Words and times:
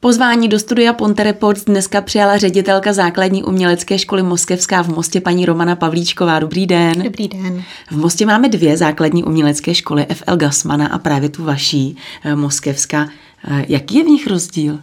Pozvání 0.00 0.48
do 0.48 0.58
studia 0.58 0.92
Ponte 0.92 1.24
Reports 1.24 1.64
dneska 1.64 2.00
přijala 2.00 2.38
ředitelka 2.38 2.92
základní 2.92 3.44
umělecké 3.44 3.98
školy 3.98 4.22
Moskevská 4.22 4.82
v 4.82 4.88
Mostě 4.88 5.20
paní 5.20 5.46
Romana 5.46 5.76
Pavlíčková. 5.76 6.38
Dobrý 6.38 6.66
den. 6.66 7.02
Dobrý 7.02 7.28
den. 7.28 7.62
V 7.90 7.96
Mostě 7.96 8.26
máme 8.26 8.48
dvě 8.48 8.76
základní 8.76 9.24
umělecké 9.24 9.74
školy, 9.74 10.06
FL 10.14 10.36
Gasmana 10.36 10.86
a 10.86 10.98
právě 10.98 11.28
tu 11.28 11.44
vaší, 11.44 11.96
eh, 12.24 12.36
Moskevská. 12.36 13.08
Eh, 13.48 13.64
jaký 13.68 13.96
je 13.96 14.04
v 14.04 14.08
nich 14.08 14.26
rozdíl? 14.26 14.78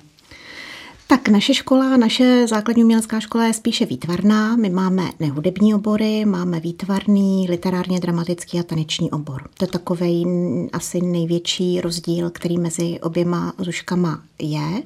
Tak 1.07 1.29
naše 1.29 1.53
škola, 1.53 1.97
naše 1.97 2.47
základní 2.47 2.83
umělecká 2.83 3.19
škola 3.19 3.45
je 3.45 3.54
spíše 3.54 3.85
výtvarná. 3.85 4.55
My 4.55 4.69
máme 4.69 5.04
nehudební 5.19 5.75
obory, 5.75 6.25
máme 6.25 6.59
výtvarný, 6.59 7.47
literárně 7.49 7.99
dramatický 7.99 8.59
a 8.59 8.63
taneční 8.63 9.11
obor. 9.11 9.49
To 9.57 9.63
je 9.63 9.68
takový 9.68 10.25
asi 10.73 11.01
největší 11.01 11.82
rozdíl, 11.82 12.29
který 12.29 12.57
mezi 12.57 12.99
oběma 12.99 13.54
zuškama 13.57 14.21
je. 14.39 14.83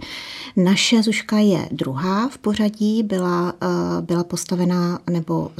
Naše 0.55 1.03
zuška 1.03 1.37
je 1.37 1.69
druhá 1.71 2.27
v 2.27 2.37
pořadí, 2.37 3.03
byla, 3.03 3.53
eh, 3.61 4.01
byla 4.01 4.23
postavená 4.23 4.99
nebo 5.09 5.51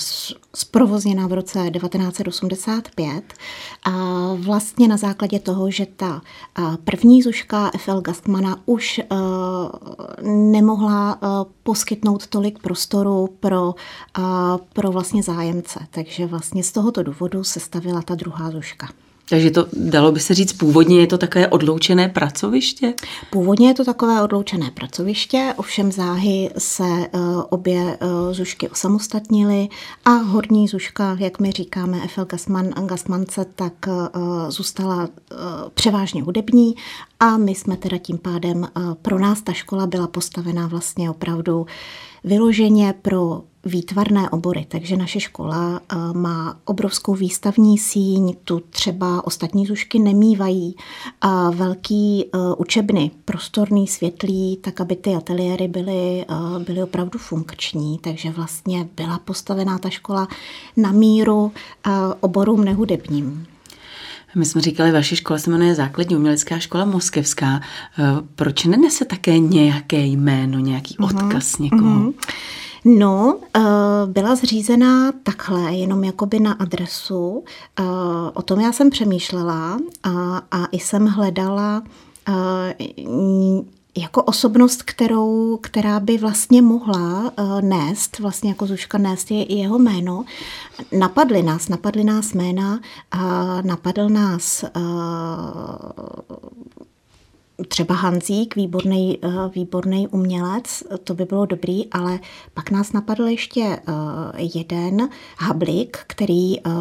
zprovozněná 0.56 1.28
v 1.28 1.34
roce 1.34 1.70
1985 1.72 3.34
a 3.84 3.92
vlastně 4.34 4.88
na 4.88 4.98
základě 4.98 5.40
toho, 5.40 5.72
že 5.72 5.86
ta 5.96 6.22
eh, 6.60 6.62
první 6.84 7.22
zuška 7.22 7.72
FL 7.78 8.02
Gastmana 8.02 8.62
už 8.66 9.00
eh, 9.00 9.06
nemohla 10.52 11.20
poskytnout 11.64 12.28
tolik 12.28 12.60
prostoru 12.60 13.30
pro, 13.40 13.76
pro 14.74 14.92
vlastně 14.92 15.24
zájemce. 15.24 15.80
Takže 15.92 16.26
vlastně 16.26 16.64
z 16.64 16.72
tohoto 16.72 17.04
důvodu 17.04 17.44
se 17.44 17.60
stavila 17.60 18.02
ta 18.02 18.16
druhá 18.16 18.52
zuška. 18.52 18.88
Takže 19.30 19.52
to 19.52 19.68
dalo 19.74 20.12
by 20.12 20.20
se 20.20 20.34
říct, 20.34 20.54
původně 20.54 21.00
je 21.00 21.08
to 21.08 21.18
takové 21.18 21.48
odloučené 21.48 22.10
pracoviště? 22.10 22.94
Původně 23.32 23.68
je 23.68 23.74
to 23.74 23.86
takové 23.86 24.24
odloučené 24.24 24.72
pracoviště, 24.72 25.54
ovšem 25.58 25.92
záhy 25.92 26.50
se 26.58 26.84
uh, 26.84 27.44
obě 27.50 27.82
uh, 27.82 28.34
zušky 28.34 28.70
osamostatnily 28.70 29.68
a 30.06 30.10
horní 30.12 30.68
zuška, 30.68 31.18
jak 31.20 31.40
my 31.40 31.52
říkáme, 31.52 32.04
Efel 32.04 32.26
Gasman, 32.26 32.70
Gasmance, 32.70 33.46
tak 33.56 33.74
uh, 33.88 34.50
zůstala 34.50 34.98
uh, 35.04 35.38
převážně 35.74 36.24
hudební 36.24 36.76
a 37.20 37.38
my 37.38 37.56
jsme 37.56 37.78
teda 37.78 37.98
tím 37.98 38.18
pádem, 38.18 38.58
uh, 38.58 38.94
pro 38.94 39.20
nás 39.20 39.42
ta 39.42 39.54
škola 39.54 39.88
byla 39.88 40.08
postavená 40.08 40.68
vlastně 40.68 41.10
opravdu 41.10 41.66
vyloženě 42.24 42.94
pro 43.02 43.42
výtvarné 43.66 44.30
obory, 44.30 44.66
takže 44.70 44.98
naše 44.98 45.20
škola 45.20 45.80
eh, 45.80 45.96
má 46.14 46.60
obrovskou 46.66 47.14
výstavní 47.14 47.78
síň, 47.78 48.36
tu 48.44 48.60
třeba 48.70 49.28
ostatní 49.28 49.66
zušky 49.66 50.00
nemývají, 50.00 50.76
a 51.22 51.50
velký 51.50 52.26
eh, 52.26 52.38
učebny, 52.58 53.12
prostorný, 53.26 53.88
světlý, 53.88 54.58
tak 54.62 54.82
aby 54.82 54.96
ty 54.96 55.16
ateliéry 55.16 55.68
byly, 55.68 56.26
eh, 56.30 56.60
byly 56.60 56.84
opravdu 56.84 57.20
funkční, 57.20 57.98
takže 57.98 58.32
vlastně 58.32 58.90
byla 58.96 59.20
postavená 59.20 59.78
ta 59.78 59.90
škola 59.90 60.28
na 60.78 60.92
míru 60.92 61.52
oborům 62.20 62.66
nehudebním. 62.66 63.48
My 64.36 64.46
jsme 64.46 64.62
říkali, 64.62 64.92
vaše 64.92 65.16
škola 65.16 65.40
se 65.40 65.50
jmenuje 65.50 65.76
Základní 65.76 66.16
umělecká 66.16 66.60
škola 66.60 66.86
Moskevská. 66.86 67.62
Proč 68.36 68.66
nenese 68.66 69.06
také 69.06 69.40
nějaké 69.40 70.00
jméno, 70.00 70.60
nějaký 70.60 70.96
mhm, 71.00 71.10
odkaz 71.10 71.52
mm-hmm. 71.52 71.64
někoho? 71.64 72.00
Mm-hmm. 72.00 72.14
No, 72.86 73.40
eh, 73.56 73.62
byla 74.06 74.36
zřízená 74.36 75.12
takhle, 75.12 75.74
jenom 75.74 76.04
jakoby 76.04 76.40
na 76.40 76.54
adresu. 76.54 77.44
Eh, 77.80 77.84
o 78.34 78.42
tom 78.42 78.60
já 78.60 78.72
jsem 78.72 78.90
přemýšlela 78.90 79.80
a, 80.04 80.42
a 80.52 80.66
i 80.72 80.80
jsem 80.80 81.06
hledala 81.06 81.84
jako 83.98 84.24
osobnost, 84.24 84.84
kterou, 84.84 85.58
která 85.62 86.00
by 86.00 86.18
vlastně 86.18 86.62
mohla 86.62 87.32
uh, 87.40 87.62
nést, 87.62 88.20
vlastně 88.20 88.50
jako 88.50 88.66
Zuška 88.68 88.98
nést 88.98 89.32
je 89.32 89.56
jeho 89.56 89.80
jméno. 89.80 90.26
Napadly 90.92 91.44
nás, 91.44 91.70
napadly 91.70 92.04
nás 92.04 92.34
jména, 92.34 92.80
uh, 93.16 93.62
napadl 93.62 94.10
nás 94.10 94.64
uh, 94.64 94.82
třeba 97.68 97.96
Hanzík, 97.96 98.56
výborný, 98.56 99.20
eh, 99.24 99.28
výborný 99.56 100.08
umělec, 100.08 100.84
to 101.04 101.14
by 101.14 101.26
bylo 101.26 101.46
dobrý, 101.46 101.88
ale 101.88 102.20
pak 102.54 102.72
nás 102.72 102.94
napadl 102.94 103.28
ještě 103.28 103.62
eh, 103.62 103.82
jeden 104.56 105.10
Hablik, 105.38 105.98
který, 106.08 106.60
eh, 106.60 106.72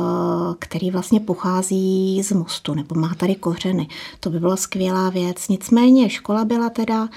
který 0.58 0.90
vlastně 0.90 1.20
pochází 1.20 2.22
z 2.22 2.32
mostu, 2.32 2.74
nebo 2.74 2.94
má 2.94 3.14
tady 3.14 3.34
kořeny. 3.34 3.88
To 4.20 4.30
by 4.30 4.40
byla 4.40 4.56
skvělá 4.56 5.10
věc. 5.10 5.48
Nicméně 5.48 6.10
škola 6.10 6.44
byla 6.44 6.70
teda 6.70 7.08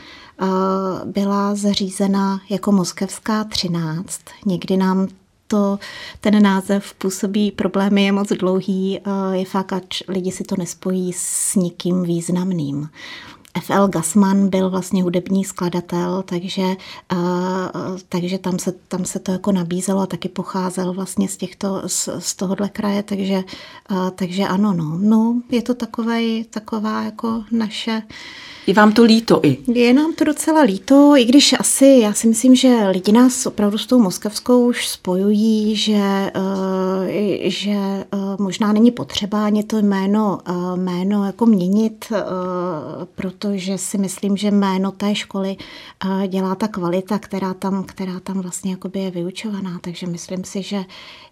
byla 1.06 1.56
zařízena 1.56 2.42
jako 2.50 2.72
Moskevská 2.72 3.44
13. 3.44 4.22
Někdy 4.46 4.78
nám 4.78 5.08
to, 5.48 5.80
ten 6.22 6.44
název 6.44 6.94
působí 6.94 7.52
problémy, 7.52 8.04
je 8.04 8.12
moc 8.12 8.30
dlouhý, 8.30 9.00
je 9.32 9.46
fakt, 9.46 9.74
ať 9.74 10.04
lidi 10.08 10.32
si 10.32 10.44
to 10.44 10.56
nespojí 10.58 11.14
s 11.14 11.56
nikým 11.56 12.04
významným. 12.04 12.90
FL 13.60 13.88
Gasman 13.88 14.50
byl 14.50 14.70
vlastně 14.70 15.04
hudební 15.04 15.46
skladatel, 15.46 16.24
takže, 16.26 16.62
uh, 16.62 17.98
takže 18.10 18.38
tam, 18.38 18.60
se, 18.60 18.72
tam 18.88 19.06
se 19.06 19.20
to 19.20 19.32
jako 19.32 19.52
nabízelo 19.52 20.02
a 20.02 20.06
taky 20.06 20.30
pocházel 20.30 20.94
vlastně 20.94 21.28
z, 21.28 21.38
těchto, 21.38 21.82
z, 21.88 22.10
z 22.20 22.36
tohohle 22.36 22.70
kraje, 22.70 23.04
takže, 23.04 23.44
uh, 23.92 24.10
takže 24.10 24.44
ano, 24.44 24.74
no. 24.74 24.98
no 25.02 25.42
je 25.50 25.62
to 25.62 25.74
takové, 25.74 26.22
taková 26.50 27.04
jako 27.04 27.44
naše 27.52 28.04
je 28.68 28.74
vám 28.74 28.92
to 28.92 29.04
líto 29.04 29.40
i? 29.44 29.58
Je 29.74 29.94
nám 29.94 30.14
to 30.14 30.24
docela 30.24 30.62
líto, 30.62 31.14
i 31.18 31.26
když 31.26 31.56
asi, 31.60 32.00
já 32.02 32.14
si 32.14 32.28
myslím, 32.28 32.56
že 32.56 32.88
lidi 32.92 33.12
nás 33.12 33.46
opravdu 33.46 33.78
s 33.78 33.86
tou 33.86 34.00
moskevskou 34.00 34.68
už 34.68 34.88
spojují, 34.88 35.76
že, 35.76 36.32
uh, 36.36 37.08
že 37.44 37.72
uh, 38.14 38.20
možná 38.40 38.74
není 38.74 38.92
potřeba 38.92 39.46
ani 39.46 39.64
to 39.64 39.78
jméno, 39.78 40.40
uh, 40.50 40.78
jméno 40.78 41.26
jako 41.26 41.46
měnit, 41.46 42.06
uh, 42.12 42.18
protože 43.42 43.78
si 43.78 43.98
myslím, 43.98 44.38
že 44.38 44.52
jméno 44.52 44.92
té 44.92 45.16
školy 45.16 45.58
dělá 46.28 46.56
ta 46.56 46.68
kvalita, 46.68 47.20
která 47.20 47.54
tam, 47.54 47.84
která 47.84 48.20
tam 48.20 48.42
vlastně 48.42 48.72
jakoby 48.72 49.00
je 49.00 49.12
vyučovaná, 49.12 49.80
takže 49.82 50.08
myslím 50.08 50.44
si, 50.44 50.62
že 50.62 50.84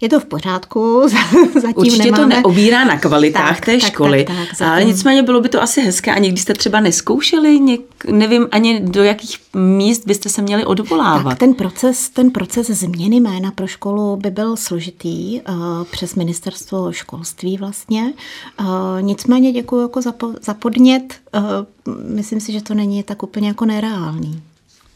je 0.02 0.10
to 0.10 0.20
v 0.20 0.26
pořádku. 0.26 1.08
Zatím 1.54 1.74
Určitě 1.76 2.12
nemáme... 2.12 2.24
to 2.24 2.28
neobírá 2.28 2.86
na 2.86 3.00
kvalitách 3.00 3.56
tak, 3.56 3.66
té 3.66 3.78
tak, 3.78 3.92
školy, 3.94 4.24
tak, 4.24 4.38
tak, 4.38 4.58
zatím... 4.58 4.74
ale 4.74 4.84
nicméně 4.84 5.24
bylo 5.24 5.42
by 5.42 5.50
to 5.50 5.62
asi 5.62 5.82
hezké 5.82 6.12
a 6.16 6.20
někdy 6.20 6.42
jste 6.42 6.54
třeba 6.54 6.80
neskoušeli 6.80 7.60
něk, 7.60 7.82
nevím 8.12 8.48
ani 8.52 8.80
do 8.80 9.04
jakých 9.04 9.38
míst 9.54 10.06
byste 10.06 10.30
se 10.30 10.42
měli 10.42 10.66
odvolávat. 10.66 11.24
Tak 11.24 11.40
ten 11.40 11.54
proces, 11.54 12.10
ten 12.10 12.32
proces 12.32 12.68
změny 12.68 13.16
jména 13.20 13.52
pro 13.52 13.68
školu 13.68 14.16
by 14.16 14.32
byl 14.32 14.58
složitý 14.58 15.42
uh, 15.42 15.56
přes 15.92 16.16
ministerstvo 16.16 16.92
školství 16.92 17.58
vlastně. 17.58 18.14
Uh, 18.60 18.68
nicméně 19.02 19.52
děkuji 19.52 19.82
jako 19.82 20.02
za, 20.02 20.12
po, 20.12 20.34
za 20.42 20.54
podnět. 20.54 21.14
Uh, 21.34 21.96
myslím 22.16 22.40
si, 22.40 22.52
že 22.52 22.64
to 22.64 22.74
není 22.74 23.04
tak 23.04 23.24
úplně 23.24 23.48
jako 23.48 23.66
nereálný. 23.66 24.42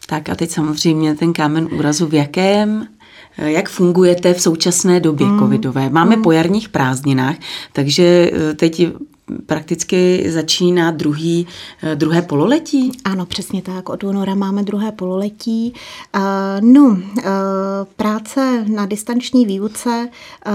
Tak 0.08 0.30
a 0.30 0.36
teď 0.36 0.52
samozřejmě 0.52 1.16
ten 1.16 1.34
kámen 1.34 1.68
úrazu 1.72 2.08
v 2.08 2.14
jakém 2.14 2.88
jak 3.38 3.70
fungujete 3.70 4.34
v 4.34 4.42
současné 4.42 5.00
době 5.00 5.28
mm. 5.28 5.40
covidové? 5.40 5.90
Máme 5.90 6.16
mm. 6.16 6.22
po 6.22 6.32
jarních 6.32 6.70
prázdninách, 6.70 7.36
takže 7.74 8.32
teď 8.56 8.88
prakticky 9.46 10.32
začíná 10.32 10.92
druhý, 10.92 11.48
eh, 11.84 11.96
druhé 11.96 12.22
pololetí? 12.22 12.92
Ano, 13.06 13.26
přesně 13.26 13.62
tak. 13.62 13.90
Od 13.90 14.04
února 14.04 14.36
máme 14.36 14.64
druhé 14.64 14.92
pololetí. 14.92 15.74
No, 16.62 16.98
eh, 17.20 17.24
práce 17.96 18.66
na 18.68 18.86
distanční 18.86 19.46
výuce 19.46 20.10
eh, 20.46 20.52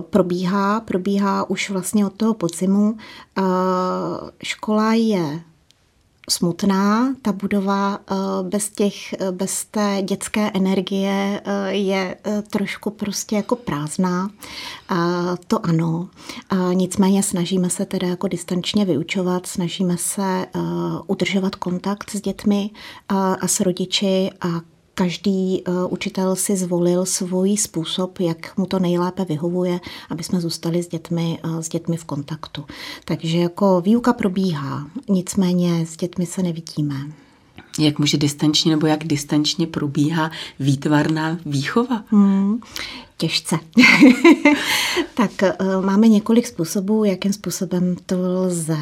probíhá, 0.00 0.80
probíhá 0.80 1.50
už 1.50 1.70
vlastně 1.70 2.06
od 2.06 2.12
toho 2.12 2.34
podzimu. 2.34 2.96
Škola 4.42 4.94
je 4.94 5.40
smutná. 6.30 7.14
Ta 7.22 7.32
budova 7.32 7.98
eh, 7.98 8.14
bez, 8.42 8.68
těch, 8.70 9.12
eh, 9.12 9.32
bez 9.32 9.64
té 9.64 9.98
dětské 10.02 10.50
energie 10.54 11.42
eh, 11.44 11.72
je 11.72 12.16
trošku 12.50 12.90
prostě 12.90 13.36
jako 13.36 13.56
prázdná. 13.56 14.30
To 15.46 15.66
ano. 15.66 16.08
Nicméně 16.72 17.22
snažíme 17.22 17.70
se 17.70 17.86
teda 17.86 18.08
jako 18.08 18.28
distančně 18.28 18.84
vyučovat, 18.84 19.46
snažíme 19.46 19.96
se 19.96 20.46
udržovat 21.06 21.54
kontakt 21.54 22.10
s 22.10 22.20
dětmi 22.20 22.70
a 23.08 23.48
s 23.48 23.60
rodiči 23.60 24.30
a 24.40 24.73
každý 24.94 25.62
uh, 25.62 25.92
učitel 25.92 26.36
si 26.36 26.56
zvolil 26.56 27.06
svůj 27.06 27.56
způsob, 27.56 28.20
jak 28.20 28.58
mu 28.58 28.66
to 28.66 28.78
nejlépe 28.78 29.24
vyhovuje, 29.24 29.80
aby 30.10 30.22
jsme 30.22 30.40
zůstali 30.40 30.82
s 30.82 30.88
dětmi, 30.88 31.38
uh, 31.44 31.60
s 31.60 31.68
dětmi 31.68 31.96
v 31.96 32.04
kontaktu. 32.04 32.64
Takže 33.04 33.38
jako 33.38 33.80
výuka 33.80 34.12
probíhá, 34.12 34.86
nicméně 35.08 35.86
s 35.86 35.96
dětmi 35.96 36.26
se 36.26 36.42
nevidíme. 36.42 36.94
Jak 37.78 37.98
může 37.98 38.16
distančně 38.16 38.70
nebo 38.70 38.86
jak 38.86 39.04
distančně 39.04 39.66
probíhá 39.66 40.30
výtvarná 40.58 41.38
výchova? 41.46 42.04
Hmm. 42.08 42.60
Těžce. 43.16 43.58
tak 45.14 45.42
eh, 45.42 45.56
máme 45.80 46.08
několik 46.08 46.46
způsobů, 46.46 47.04
jakým 47.04 47.32
způsobem 47.32 47.96
to 48.06 48.16
lze. 48.18 48.76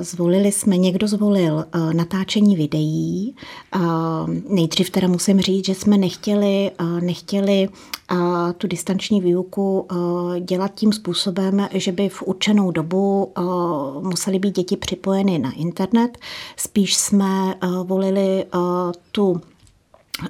Zvolili 0.00 0.52
jsme, 0.52 0.76
někdo 0.76 1.08
zvolil 1.08 1.64
eh, 1.64 1.94
natáčení 1.94 2.56
videí. 2.56 3.34
A 3.72 3.80
nejdřív 4.48 4.90
teda 4.90 5.08
musím 5.08 5.40
říct, 5.40 5.66
že 5.66 5.74
jsme 5.74 5.98
nechtěli, 5.98 6.70
eh, 6.78 6.84
nechtěli 7.00 7.68
tu 8.58 8.66
distanční 8.66 9.20
výuku 9.20 9.88
dělat 10.40 10.74
tím 10.74 10.92
způsobem, 10.92 11.68
že 11.72 11.92
by 11.92 12.08
v 12.08 12.22
určenou 12.22 12.70
dobu 12.70 13.32
museli 14.00 14.38
být 14.38 14.56
děti 14.56 14.76
připojeny 14.76 15.38
na 15.38 15.52
internet. 15.52 16.18
Spíš 16.56 16.96
jsme 16.96 17.54
volili 17.84 18.44
tu 19.12 19.40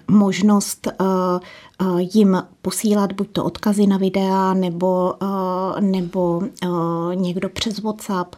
možnost 0.08 0.86
eh, 0.86 0.92
eh, 1.00 1.40
jim 1.98 2.42
posílat 2.62 3.12
buď 3.12 3.28
to 3.32 3.44
odkazy 3.44 3.86
na 3.86 3.96
videa 3.96 4.54
nebo, 4.54 5.14
nebo 5.80 6.42
někdo 7.14 7.48
přes 7.48 7.78
WhatsApp, 7.78 8.34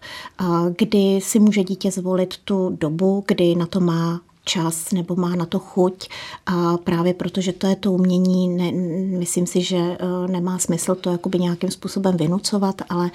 kdy 0.77 1.21
si 1.23 1.39
může 1.39 1.65
dítě 1.65 1.91
zvolit 1.91 2.35
tu 2.45 2.77
dobu, 2.81 3.25
kdy 3.27 3.55
na 3.55 3.67
to 3.67 3.81
má 3.81 4.21
čas 4.45 4.93
nebo 4.93 5.17
má 5.17 5.37
na 5.37 5.47
to 5.47 5.59
chuť 5.59 6.09
a 6.47 6.77
právě 6.77 7.15
protože 7.15 7.53
to 7.53 7.67
je 7.67 7.77
to 7.77 7.93
umění, 7.93 8.49
ne, 8.49 8.73
myslím 9.19 9.47
si, 9.47 9.63
že 9.63 9.77
e, 9.77 9.99
nemá 10.29 10.59
smysl 10.59 10.95
to 10.95 11.11
jakoby 11.11 11.39
nějakým 11.39 11.71
způsobem 11.71 12.17
vynucovat, 12.17 12.83
ale 12.89 13.11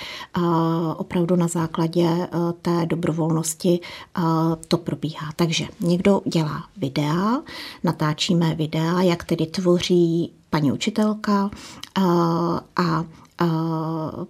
opravdu 0.98 1.36
na 1.36 1.48
základě 1.48 2.02
e, 2.02 2.28
té 2.62 2.86
dobrovolnosti 2.86 3.80
e, 3.80 4.22
to 4.68 4.78
probíhá. 4.78 5.32
Takže 5.36 5.68
někdo 5.80 6.22
dělá 6.26 6.64
videa, 6.78 7.42
natáčíme 7.84 8.56
videa, 8.56 9.02
jak 9.02 9.24
tedy 9.24 9.46
tvoří 9.46 10.32
paní 10.50 10.72
učitelka 10.72 11.50
a 12.76 13.06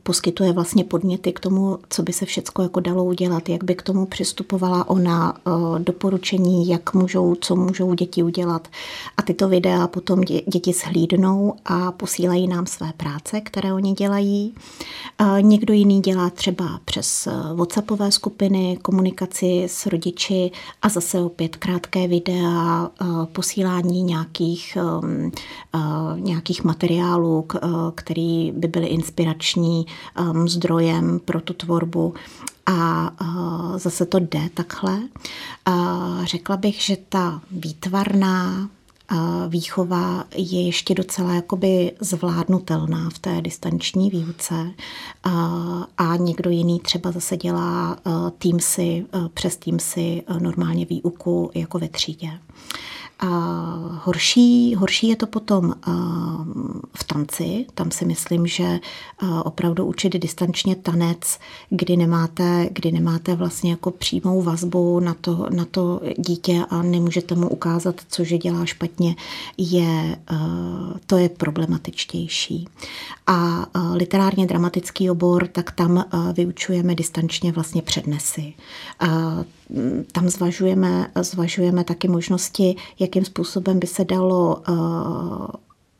poskytuje 0.03 0.53
vlastně 0.53 0.83
podněty 0.83 1.33
k 1.33 1.39
tomu, 1.39 1.79
co 1.89 2.03
by 2.03 2.13
se 2.13 2.25
všecko 2.25 2.61
jako 2.61 2.79
dalo 2.79 3.03
udělat, 3.03 3.49
jak 3.49 3.63
by 3.63 3.75
k 3.75 3.81
tomu 3.81 4.05
přistupovala 4.05 4.89
ona, 4.89 5.37
doporučení, 5.77 6.67
jak 6.67 6.93
můžou, 6.93 7.35
co 7.35 7.55
můžou 7.55 7.93
děti 7.93 8.23
udělat. 8.23 8.67
A 9.17 9.21
tyto 9.21 9.47
videa 9.47 9.87
potom 9.87 10.21
děti 10.21 10.73
shlídnou 10.73 11.53
a 11.65 11.91
posílají 11.91 12.47
nám 12.47 12.65
své 12.65 12.93
práce, 12.97 13.41
které 13.41 13.73
oni 13.73 13.93
dělají. 13.93 14.53
Někdo 15.41 15.73
jiný 15.73 16.01
dělá 16.01 16.29
třeba 16.29 16.79
přes 16.85 17.27
WhatsAppové 17.53 18.11
skupiny, 18.11 18.77
komunikaci 18.81 19.63
s 19.69 19.85
rodiči 19.85 20.51
a 20.81 20.89
zase 20.89 21.21
opět 21.21 21.55
krátké 21.55 22.07
videa, 22.07 22.89
posílání 23.33 24.03
nějakých, 24.03 24.77
nějakých 26.15 26.63
materiálů, 26.63 27.45
který 27.95 28.51
by 28.51 28.67
byly 28.67 28.98
inspirační 28.99 29.85
um, 30.19 30.49
zdrojem 30.49 31.19
pro 31.19 31.41
tu 31.41 31.53
tvorbu. 31.53 32.13
A 32.65 33.11
uh, 33.21 33.77
zase 33.77 34.05
to 34.05 34.19
jde 34.19 34.49
takhle. 34.53 34.99
Uh, 35.67 36.25
řekla 36.25 36.57
bych, 36.57 36.81
že 36.81 36.97
ta 37.09 37.41
výtvarná 37.51 38.69
uh, 39.11 39.17
výchova 39.47 40.23
je 40.35 40.65
ještě 40.65 40.95
docela 40.95 41.33
jakoby 41.33 41.91
zvládnutelná 41.99 43.09
v 43.09 43.19
té 43.19 43.41
distanční 43.41 44.09
výuce 44.09 44.53
uh, 45.25 45.83
a 45.97 46.15
někdo 46.15 46.49
jiný 46.49 46.79
třeba 46.79 47.11
zase 47.11 47.37
dělá 47.37 47.97
uh, 48.05 48.29
Teamsy, 48.29 49.05
přes 49.33 49.57
Teamsy 49.57 50.23
normálně 50.39 50.85
výuku 50.85 51.51
jako 51.55 51.79
ve 51.79 51.87
třídě. 51.89 52.29
Horší, 54.03 54.75
horší 54.75 55.07
je 55.07 55.15
to 55.15 55.27
potom 55.27 55.73
v 56.95 57.03
tanci. 57.03 57.65
Tam 57.73 57.91
si 57.91 58.05
myslím, 58.05 58.47
že 58.47 58.79
opravdu 59.43 59.85
učit 59.85 60.13
distančně 60.13 60.75
tanec, 60.75 61.39
kdy 61.69 61.97
nemáte, 61.97 62.69
kdy 62.71 62.91
nemáte 62.91 63.35
vlastně 63.35 63.71
jako 63.71 63.91
přímou 63.91 64.41
vazbu 64.41 64.99
na 64.99 65.13
to, 65.13 65.47
na 65.49 65.65
to 65.65 66.01
dítě 66.17 66.65
a 66.69 66.81
nemůžete 66.81 67.35
mu 67.35 67.49
ukázat, 67.49 67.95
co 68.09 68.23
že 68.23 68.37
dělá 68.37 68.65
špatně, 68.65 69.15
je, 69.57 70.17
to 71.05 71.17
je 71.17 71.29
problematičtější. 71.29 72.67
A 73.27 73.65
literárně 73.93 74.45
dramatický 74.45 75.09
obor, 75.09 75.47
tak 75.47 75.71
tam 75.71 76.05
vyučujeme 76.33 76.95
distančně 76.95 77.51
vlastně 77.51 77.81
přednesy 77.81 78.53
tam 80.11 80.29
zvažujeme, 80.29 81.11
zvažujeme 81.21 81.83
taky 81.83 82.07
možnosti, 82.07 82.75
jakým 82.99 83.25
způsobem 83.25 83.79
by 83.79 83.87
se 83.87 84.05
dalo 84.05 84.61
eh, 84.69 84.73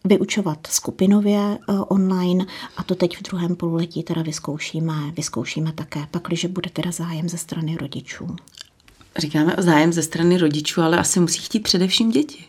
vyučovat 0.05 0.67
skupinově 0.67 1.39
eh, 1.39 1.73
online 1.87 2.45
a 2.77 2.83
to 2.83 2.95
teď 2.95 3.17
v 3.17 3.23
druhém 3.23 3.55
pololetí 3.55 4.03
teda 4.03 4.21
vyzkoušíme, 4.21 5.11
vyzkoušíme 5.17 5.71
také, 5.73 6.07
pakliže 6.11 6.47
bude 6.47 6.69
teda 6.69 6.91
zájem 6.91 7.29
ze 7.29 7.37
strany 7.37 7.77
rodičů. 7.77 8.35
Říkáme 9.17 9.55
o 9.55 9.61
zájem 9.61 9.93
ze 9.93 10.03
strany 10.03 10.37
rodičů, 10.37 10.81
ale 10.81 10.97
asi 10.97 11.19
musí 11.19 11.39
chtít 11.41 11.59
především 11.59 12.11
děti. 12.11 12.45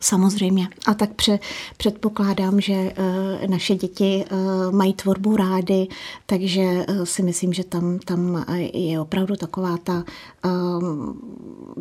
Samozřejmě. 0.00 0.68
A 0.86 0.94
tak 0.94 1.14
pře, 1.14 1.38
předpokládám, 1.76 2.60
že 2.60 2.72
uh, 2.72 3.50
naše 3.50 3.74
děti 3.74 4.24
uh, 4.32 4.74
mají 4.74 4.94
tvorbu 4.94 5.36
rády, 5.36 5.86
takže 6.26 6.60
uh, 6.62 7.04
si 7.04 7.22
myslím, 7.22 7.52
že 7.52 7.64
tam, 7.64 7.98
tam 7.98 8.44
je 8.72 9.00
opravdu 9.00 9.36
taková 9.36 9.76
ta, 9.76 10.04
uh, 10.44 11.16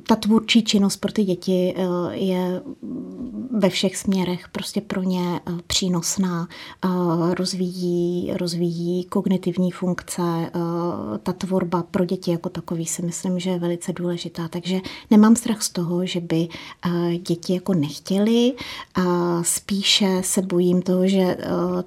ta 0.03 0.15
tvůrčí 0.15 0.63
činnost 0.63 0.97
pro 0.97 1.11
ty 1.11 1.23
děti 1.23 1.75
uh, 1.77 2.11
je 2.11 2.61
ve 3.51 3.69
všech 3.69 3.97
směrech 3.97 4.49
prostě 4.49 4.81
pro 4.81 5.03
ně 5.03 5.41
uh, 5.49 5.59
přínosná. 5.67 6.47
Uh, 6.85 7.33
rozvíjí, 7.33 8.31
rozvíjí 8.33 9.03
kognitivní 9.03 9.71
funkce. 9.71 10.21
Uh, 10.21 11.17
ta 11.23 11.33
tvorba 11.33 11.83
pro 11.83 12.05
děti 12.05 12.31
jako 12.31 12.49
takový 12.49 12.85
si 12.85 13.01
myslím, 13.01 13.39
že 13.39 13.49
je 13.49 13.59
velice 13.59 13.93
důležitá. 13.93 14.47
Takže 14.47 14.79
nemám 15.11 15.35
strach 15.35 15.61
z 15.61 15.69
toho, 15.69 16.05
že 16.05 16.19
by 16.19 16.47
uh, 16.85 17.11
děti 17.13 17.53
jako 17.53 17.73
nechtěli 17.73 18.06
chtěli. 18.07 18.53
A 18.95 19.03
spíše 19.43 20.21
se 20.21 20.41
bojím 20.41 20.81
toho, 20.81 21.07
že 21.07 21.19
eh, 21.19 21.37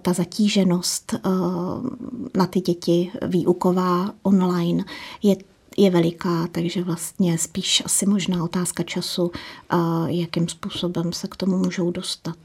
ta 0.02 0.12
zatíženost 0.12 1.14
eh, 1.14 1.18
na 2.34 2.46
ty 2.46 2.60
děti 2.60 3.10
výuková 3.22 4.12
online 4.22 4.84
je 5.22 5.36
je 5.76 5.90
veliká, 5.90 6.48
takže 6.52 6.82
vlastně 6.82 7.38
spíš 7.38 7.82
asi 7.86 8.06
možná 8.06 8.44
otázka 8.44 8.82
času, 8.82 9.30
eh, 9.34 9.76
jakým 10.06 10.48
způsobem 10.48 11.12
se 11.12 11.28
k 11.28 11.36
tomu 11.36 11.58
můžou 11.58 11.90
dostat. 11.90 12.36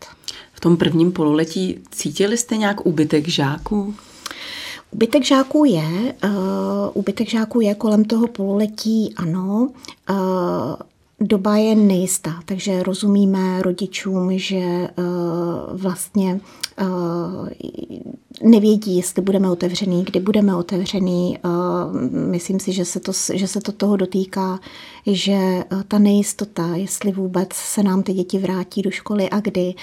V 0.53 0.59
tom 0.59 0.77
prvním 0.77 1.11
pololetí 1.11 1.79
cítili 1.91 2.37
jste 2.37 2.57
nějak 2.57 2.85
úbytek 2.85 3.27
žáků? 3.27 3.95
Úbytek 4.91 5.23
žáků 5.23 5.65
je, 5.65 6.15
uh, 6.23 6.31
úbytek 6.93 7.29
žáků 7.29 7.61
je 7.61 7.75
kolem 7.75 8.05
toho 8.05 8.27
pololetí, 8.27 9.13
ano. 9.17 9.69
Uh, 10.09 10.15
doba 11.27 11.57
je 11.57 11.75
nejistá, 11.75 12.39
takže 12.45 12.83
rozumíme 12.83 13.61
rodičům, 13.61 14.29
že 14.39 14.57
uh, 14.97 15.81
vlastně 15.81 16.39
uh, 16.81 17.49
nevědí, 18.43 18.97
jestli 18.97 19.21
budeme 19.21 19.51
otevřený, 19.51 20.03
kdy 20.03 20.19
budeme 20.19 20.55
otevřený. 20.55 21.37
Uh, 21.45 22.01
myslím 22.11 22.59
si, 22.59 22.73
že 22.73 22.85
se, 22.85 22.99
to, 22.99 23.11
že 23.33 23.47
se 23.47 23.61
to 23.61 23.71
toho 23.71 23.97
dotýká, 23.97 24.59
že 25.07 25.63
ta 25.87 25.99
nejistota, 25.99 26.75
jestli 26.75 27.11
vůbec 27.11 27.53
se 27.53 27.83
nám 27.83 28.03
ty 28.03 28.13
děti 28.13 28.37
vrátí 28.37 28.81
do 28.81 28.91
školy 28.91 29.29
a 29.29 29.39
kdy, 29.39 29.73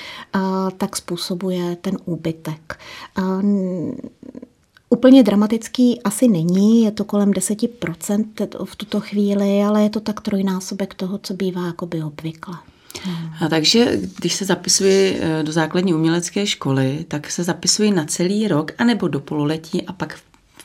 tak 0.77 0.97
způsobuje 0.97 1.77
ten 1.77 1.97
úbytek. 2.05 2.79
Úplně 4.93 5.23
dramatický 5.23 6.03
asi 6.03 6.29
není, 6.29 6.85
je 6.85 6.91
to 6.91 7.05
kolem 7.05 7.31
10% 7.31 8.65
v 8.65 8.77
tuto 8.77 9.01
chvíli, 9.01 9.63
ale 9.63 9.83
je 9.83 9.91
to 9.91 10.01
tak 10.01 10.21
trojnásobek 10.21 10.95
toho, 10.95 11.19
co 11.19 11.35
bývá 11.35 11.67
jako 11.67 11.87
by 11.87 12.03
obvykle. 12.03 12.55
A 13.41 13.49
takže 13.49 13.99
když 14.19 14.35
se 14.35 14.45
zapisuji 14.45 15.19
eh, 15.21 15.43
do 15.43 15.53
základní 15.53 15.95
umělecké 15.95 16.47
školy, 16.47 17.05
tak 17.09 17.31
se 17.31 17.45
zapisuji 17.45 17.91
na 17.91 18.05
celý 18.05 18.49
rok 18.49 18.73
anebo 18.79 19.09
do 19.09 19.21
pololetí 19.21 19.87
a 19.87 19.93
pak 19.93 20.19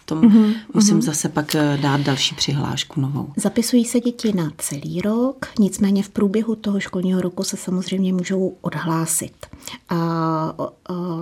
tom 0.07 0.21
mm-hmm. 0.21 0.55
musím 0.73 0.97
mm-hmm. 0.97 1.01
zase 1.01 1.29
pak 1.29 1.55
eh, 1.55 1.77
dát 1.81 2.01
další 2.01 2.35
přihlášku 2.35 3.01
novou. 3.01 3.33
Zapisují 3.35 3.85
se 3.85 3.99
děti 3.99 4.33
na 4.33 4.51
celý 4.57 5.01
rok, 5.01 5.45
nicméně 5.59 6.03
v 6.03 6.09
průběhu 6.09 6.55
toho 6.55 6.79
školního 6.79 7.21
roku 7.21 7.43
se 7.43 7.57
samozřejmě 7.57 8.13
můžou 8.13 8.55
odhlásit. 8.61 9.45
A, 9.89 9.95
a, 9.95 10.71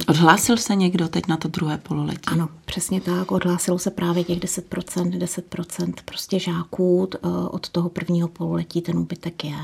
Odhlásil 0.07 0.57
se 0.57 0.75
někdo 0.75 1.07
teď 1.07 1.27
na 1.27 1.37
to 1.37 1.47
druhé 1.47 1.77
pololetí? 1.77 2.21
Ano, 2.27 2.49
přesně 2.65 3.01
tak. 3.01 3.31
Odhlásilo 3.31 3.79
se 3.79 3.91
právě 3.91 4.23
těch 4.23 4.39
10%, 4.39 5.19
10% 5.19 5.93
prostě 6.05 6.39
žáků 6.39 7.09
eh, 7.13 7.17
od 7.49 7.69
toho 7.69 7.89
prvního 7.89 8.27
pololetí 8.27 8.81
ten 8.81 8.97
úbytek 8.97 9.43
je. 9.43 9.57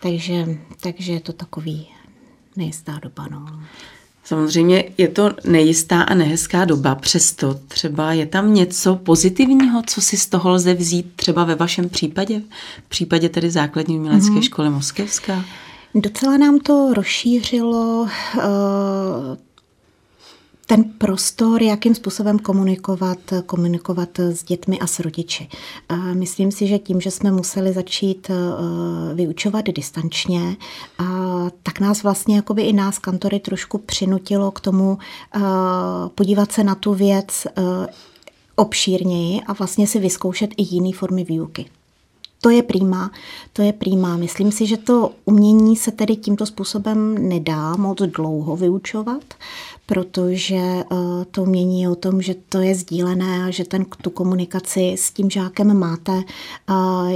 Takže, 0.00 0.58
takže 0.80 1.12
je 1.12 1.20
to 1.20 1.32
takový 1.32 1.88
nejistá 2.56 2.98
doba. 3.02 3.26
No. 3.30 3.46
Samozřejmě 4.24 4.84
je 4.98 5.08
to 5.08 5.30
nejistá 5.44 6.02
a 6.02 6.14
nehezká 6.14 6.64
doba, 6.64 6.94
přesto 6.94 7.60
třeba 7.68 8.12
je 8.12 8.26
tam 8.26 8.54
něco 8.54 8.96
pozitivního, 8.96 9.82
co 9.86 10.00
si 10.00 10.16
z 10.16 10.26
toho 10.26 10.50
lze 10.50 10.74
vzít 10.74 11.12
třeba 11.16 11.44
ve 11.44 11.54
vašem 11.54 11.88
případě, 11.88 12.42
v 12.86 12.88
případě 12.88 13.28
tedy 13.28 13.50
základní 13.50 13.96
umělecké 13.96 14.30
mm-hmm. 14.30 14.42
školy 14.42 14.70
Moskevská? 14.70 15.44
Docela 15.94 16.36
nám 16.36 16.58
to 16.58 16.94
rozšířilo 16.94 18.08
uh, 18.36 18.40
ten 20.66 20.84
prostor, 20.84 21.62
jakým 21.62 21.94
způsobem 21.94 22.38
komunikovat, 22.38 23.18
komunikovat 23.46 24.18
s 24.18 24.44
dětmi 24.44 24.78
a 24.78 24.86
s 24.86 25.00
rodiči. 25.00 25.48
Myslím 26.12 26.52
si, 26.52 26.66
že 26.66 26.78
tím, 26.78 27.00
že 27.00 27.10
jsme 27.10 27.30
museli 27.30 27.72
začít 27.72 28.30
eh, 28.30 28.34
vyučovat 29.14 29.64
distančně, 29.64 30.56
tak 31.62 31.80
nás 31.80 32.02
vlastně, 32.02 32.36
jakoby 32.36 32.62
i 32.62 32.72
nás 32.72 32.98
kantory 32.98 33.40
trošku 33.40 33.78
přinutilo 33.78 34.50
k 34.50 34.60
tomu 34.60 34.98
eh, 35.36 35.40
podívat 36.14 36.52
se 36.52 36.64
na 36.64 36.74
tu 36.74 36.94
věc 36.94 37.46
eh, 37.46 37.62
obšírněji 38.56 39.40
a 39.46 39.52
vlastně 39.52 39.86
si 39.86 39.98
vyzkoušet 39.98 40.50
i 40.56 40.62
jiné 40.62 40.92
formy 40.96 41.24
výuky. 41.24 41.66
To 42.44 42.50
je 42.50 42.62
prýma, 42.62 43.10
to 43.52 43.62
je 43.62 43.72
prýma. 43.72 44.16
Myslím 44.16 44.52
si, 44.52 44.66
že 44.66 44.76
to 44.76 45.10
umění 45.24 45.76
se 45.76 45.90
tedy 45.90 46.16
tímto 46.16 46.46
způsobem 46.46 47.28
nedá 47.28 47.76
moc 47.76 47.98
dlouho 48.02 48.56
vyučovat, 48.56 49.24
protože 49.86 50.84
uh, 50.92 51.24
to 51.30 51.42
umění 51.42 51.82
je 51.82 51.88
o 51.88 51.94
tom, 51.94 52.22
že 52.22 52.34
to 52.48 52.58
je 52.58 52.74
sdílené 52.74 53.44
a 53.44 53.50
že 53.50 53.64
ten, 53.64 53.84
tu 54.02 54.10
komunikaci 54.10 54.94
s 54.98 55.10
tím 55.10 55.30
žákem 55.30 55.78
máte. 55.78 56.12
Uh, 56.12 56.24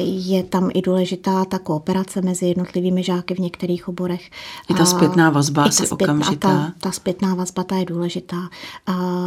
je 0.03 0.43
tam 0.43 0.71
i 0.75 0.83
důležitá 0.83 1.45
ta 1.45 1.59
kooperace 1.59 2.21
mezi 2.23 2.47
jednotlivými 2.47 3.03
žáky 3.03 3.35
v 3.35 3.39
některých 3.39 3.89
oborech. 3.89 4.31
I 4.71 4.75
ta 4.75 4.85
zpětná 4.85 5.31
vazba 5.31 5.65
asi 5.65 5.87
zpět, 5.87 5.93
okamžitá. 5.93 6.49
Ta, 6.49 6.73
ta 6.81 6.93
zpětná 6.93 7.35
vazba 7.35 7.65
ta 7.65 7.77
je 7.77 7.85
důležitá. 7.85 8.37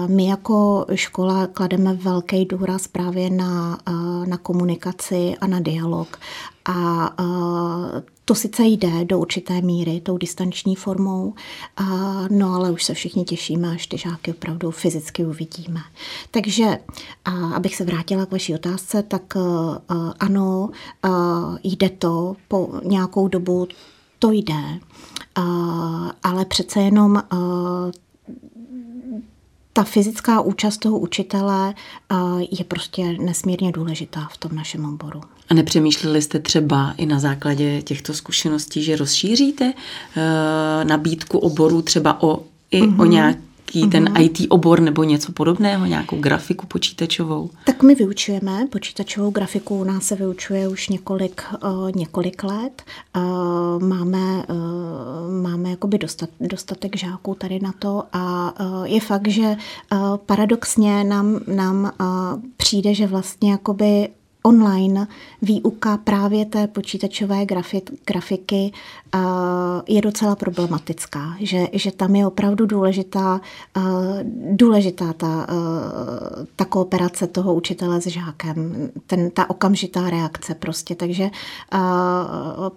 My 0.08 0.28
jako 0.28 0.86
škola 0.94 1.48
klademe 1.48 1.94
velký 1.94 2.46
důraz 2.46 2.88
právě 2.88 3.30
na, 3.30 3.78
na 4.26 4.38
komunikaci 4.38 5.36
a 5.42 5.48
na 5.48 5.60
dialog. 5.60 5.91
A 6.66 7.10
uh, 7.24 8.02
to 8.26 8.36
sice 8.36 8.64
jde 8.64 9.06
do 9.06 9.20
určité 9.20 9.62
míry 9.62 10.02
tou 10.02 10.18
distanční 10.18 10.76
formou, 10.76 11.34
no 12.30 12.54
ale 12.54 12.72
už 12.72 12.84
se 12.84 12.94
všichni 12.94 13.24
těšíme, 13.26 13.72
až 13.72 13.88
ty 13.88 13.98
žáky 13.98 14.32
opravdu 14.32 14.72
fyzicky 14.72 15.26
uvidíme. 15.26 15.80
Takže, 16.32 16.80
abych 17.56 17.76
se 17.76 17.84
vrátila 17.84 18.26
k 18.26 18.32
vaší 18.32 18.56
otázce, 18.56 19.04
tak 19.04 19.34
ano, 20.20 20.70
jde 21.64 21.90
to 21.90 22.36
po 22.48 22.70
nějakou 22.84 23.28
dobu, 23.28 23.68
to 24.20 24.32
jde, 24.32 24.80
ale 26.24 26.46
přece 26.46 26.82
jenom 26.82 27.24
ta 29.74 29.84
fyzická 29.84 30.42
účast 30.42 30.78
toho 30.78 31.00
učitele 31.00 31.74
je 32.52 32.66
prostě 32.66 33.04
nesmírně 33.20 33.72
důležitá 33.72 34.28
v 34.32 34.38
tom 34.38 34.56
našem 34.56 34.86
oboru. 34.86 35.22
A 35.50 35.54
nepřemýšleli 35.54 36.22
jste 36.22 36.40
třeba 36.40 36.94
i 36.98 37.06
na 37.06 37.20
základě 37.20 37.82
těchto 37.82 38.14
zkušeností, 38.14 38.84
že 38.84 38.96
rozšíříte 38.96 39.66
uh, 39.66 39.74
nabídku 40.84 41.40
oborů 41.40 41.82
třeba 41.82 42.24
o, 42.24 42.40
i 42.72 42.82
mm-hmm. 42.82 43.02
o 43.02 43.06
mhm. 43.06 43.12
Nějaký 43.76 43.88
mm-hmm. 43.88 43.92
ten 43.92 44.14
mhm. 44.14 44.22
IT 44.22 44.48
obor 44.50 44.80
nebo 44.80 45.04
něco 45.04 45.32
podobného, 45.32 45.86
nějakou 45.86 46.20
grafiku 46.20 46.68
počítačovou? 46.68 47.50
Tak 47.66 47.84
my 47.84 47.96
vyučujeme 47.96 48.68
počítačovou 48.70 49.32
grafiku, 49.32 49.80
u 49.80 49.84
nás 49.84 50.04
se 50.04 50.16
vyučuje 50.16 50.68
už 50.68 50.90
několik, 50.90 51.42
uh, 51.64 51.92
několik 51.96 52.44
let. 52.44 52.84
Uh, 53.16 53.88
máme, 53.88 54.44
uh, 54.50 55.42
máme 55.42 55.70
jakoby 55.70 55.98
dostat, 55.98 56.30
dostatek 56.40 56.98
žáků 56.98 57.36
tady 57.36 57.60
na 57.60 57.74
to 57.80 58.04
a 58.14 58.54
uh, 58.60 58.84
je 58.84 59.02
fakt, 59.02 59.28
že 59.28 59.42
uh, 59.92 60.18
paradoxně 60.18 61.04
nám, 61.04 61.40
nám 61.48 61.84
uh, 61.84 62.42
přijde, 62.58 62.94
že 62.94 63.08
vlastně 63.08 63.52
jakoby 63.52 64.10
online 64.44 65.08
výuka 65.42 65.98
právě 65.98 66.46
té 66.46 66.68
počítačové 66.68 67.46
grafik, 67.46 67.92
grafiky 68.06 68.72
je 69.88 70.02
docela 70.02 70.36
problematická, 70.36 71.36
že, 71.40 71.68
že 71.74 71.92
tam 71.92 72.16
je 72.16 72.28
opravdu 72.28 72.66
důležitá, 72.66 73.42
důležitá 74.52 75.14
ta, 75.14 75.48
ta 76.56 76.66
kooperace 76.66 77.28
toho 77.28 77.54
učitele 77.54 78.02
s 78.02 78.08
žákem, 78.08 78.90
ten, 79.08 79.32
ta 79.32 79.50
okamžitá 79.50 80.10
reakce 80.10 80.56
prostě. 80.56 80.96
Takže 80.96 81.30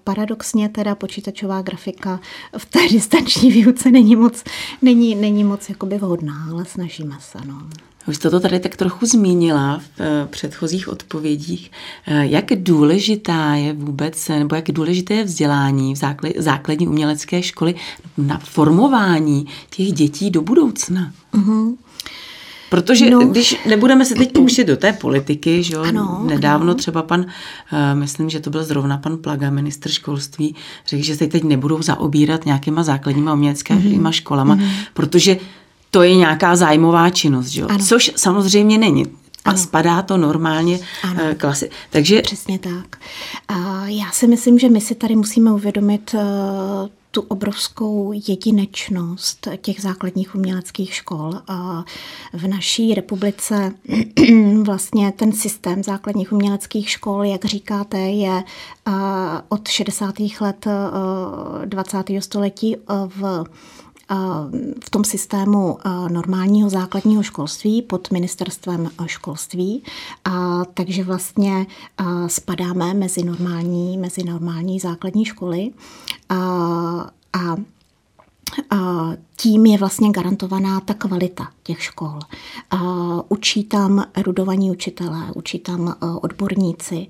paradoxně 0.05 0.69
teda 0.69 0.95
počítačová 0.95 1.63
grafika 1.63 2.21
v 2.59 2.65
té 2.65 2.89
distanční 2.89 3.51
výuce 3.51 3.91
není 3.91 4.17
moc, 4.17 4.45
není, 4.83 5.15
není 5.15 5.45
moc 5.45 5.69
jakoby 5.69 5.99
vhodná, 5.99 6.49
ale 6.53 6.65
snažíme 6.65 7.17
se. 7.21 7.39
No. 7.47 7.55
Už 8.09 8.17
jste 8.17 8.31
to 8.31 8.41
tady 8.41 8.61
tak 8.61 8.77
trochu 8.77 9.07
zmínila 9.07 9.79
v 9.79 10.01
eh, 10.01 10.27
předchozích 10.31 10.89
odpovědích. 10.89 11.71
Eh, 12.07 12.27
jak 12.27 12.45
důležitá 12.55 13.55
je 13.55 13.73
vůbec, 13.73 14.29
nebo 14.29 14.55
jak 14.55 14.71
důležité 14.71 15.15
je 15.15 15.25
vzdělání 15.25 15.95
v 15.95 15.99
základní 16.39 16.89
umělecké 16.89 17.43
školy 17.43 17.75
na 18.19 18.39
formování 18.39 19.47
těch 19.71 19.93
dětí 19.93 20.31
do 20.31 20.43
budoucna? 20.43 21.13
Uh-huh. 21.35 21.75
Protože 22.75 23.11
no. 23.11 23.21
když 23.21 23.57
nebudeme 23.67 24.05
se 24.05 24.15
teď 24.15 24.33
pouštět 24.33 24.65
do 24.65 24.77
té 24.77 24.93
politiky, 24.93 25.63
že 25.63 25.75
jo, 25.75 25.83
ano, 25.83 26.23
nedávno 26.27 26.65
ano. 26.65 26.75
třeba 26.75 27.03
pan, 27.03 27.21
uh, 27.21 27.29
myslím, 27.95 28.31
že 28.31 28.41
to 28.41 28.51
byl 28.51 28.65
zrovna 28.65 28.99
pan 28.99 29.19
Plaga, 29.19 29.51
ministr 29.51 29.91
školství, 29.91 30.55
řekl, 30.87 31.05
že 31.05 31.17
se 31.17 31.27
teď 31.27 31.45
nebudou 31.45 31.83
zaobírat 31.83 32.47
nějakýma 32.47 32.83
základníma 32.83 33.33
uměleckými 33.33 33.81
mm-hmm. 33.81 34.11
školama, 34.11 34.57
mm-hmm. 34.57 34.71
protože 34.95 35.37
to 35.95 36.03
je 36.03 36.15
nějaká 36.15 36.57
zájmová 36.57 37.11
činnost, 37.11 37.47
že 37.47 37.61
jo? 37.61 37.69
což 37.89 38.13
samozřejmě 38.17 38.79
není. 38.79 39.07
A 39.45 39.51
ano. 39.51 39.59
spadá 39.59 40.03
to 40.03 40.17
normálně 40.17 40.79
ano. 41.03 41.21
Eh, 41.23 41.35
klasy. 41.35 41.71
Takže... 41.91 42.23
Přesně 42.23 42.59
tak. 42.59 42.97
A 43.49 43.87
já 43.87 44.11
si 44.11 44.27
myslím, 44.27 44.59
že 44.59 44.69
my 44.69 44.81
si 44.81 44.95
tady 44.95 45.17
musíme 45.17 45.53
uvědomit 45.53 46.15
uh, 46.15 46.21
tu 47.11 47.21
obrovskou 47.21 48.13
jedinečnost 48.29 49.49
těch 49.61 49.81
základních 49.81 50.35
uměleckých 50.35 50.95
škol. 50.95 51.33
A 51.49 51.85
v 52.33 52.47
naší 52.49 52.95
republice 52.95 53.73
vlastně 54.63 55.13
ten 55.13 55.33
systém 55.33 55.83
základních 55.83 56.33
uměleckých 56.33 56.91
škol, 56.91 57.25
jak 57.25 57.45
říkáte, 57.45 57.99
je 57.99 58.45
uh, 58.87 58.95
od 59.49 59.69
60. 59.69 60.15
let 60.41 60.67
uh, 60.67 61.65
20. 61.65 61.99
století 62.21 62.77
v 63.07 63.45
v 64.85 64.91
tom 64.91 65.05
systému 65.05 65.79
normálního 66.09 66.71
základního 66.71 67.23
školství 67.23 67.83
pod 67.83 68.11
ministerstvem 68.11 68.91
školství. 69.07 69.83
Takže 70.75 71.05
vlastně 71.05 71.67
spadáme 72.27 72.95
mezi 72.95 73.23
normální, 73.23 73.99
mezi 73.99 74.25
normální 74.25 74.81
základní 74.81 75.25
školy. 75.25 75.71
A 77.33 77.57
tím 79.37 79.67
je 79.67 79.79
vlastně 79.79 80.11
garantovaná 80.11 80.81
ta 80.81 80.95
kvalita 80.95 81.49
těch 81.63 81.83
škol. 81.83 82.19
Učí 83.29 83.65
tam 83.65 84.05
erudovaní 84.15 84.71
učitelé, 84.71 85.23
učí 85.35 85.59
tam 85.59 85.89
e, 85.89 86.07
odborníci, 86.21 87.07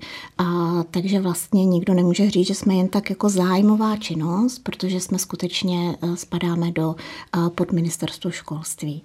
takže 0.91 1.19
vlastně 1.19 1.65
nikdo 1.65 1.93
nemůže 1.93 2.29
říct, 2.29 2.47
že 2.47 2.55
jsme 2.55 2.75
jen 2.75 2.87
tak 2.87 3.09
jako 3.09 3.29
zájmová 3.29 3.97
činnost, 3.97 4.59
protože 4.59 4.99
jsme 4.99 5.19
skutečně 5.19 5.97
e, 6.01 6.17
spadáme 6.17 6.71
do 6.71 6.95
e, 6.95 7.49
podministerstvu 7.49 8.31
školství. 8.31 9.03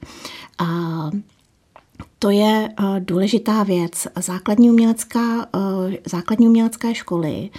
To 2.19 2.31
je 2.31 2.69
důležitá 2.99 3.63
věc. 3.63 4.07
Základní, 4.19 4.71
umělecká, 4.71 5.47
základní 6.07 6.49
umělecké 6.49 6.95
školy 6.95 7.51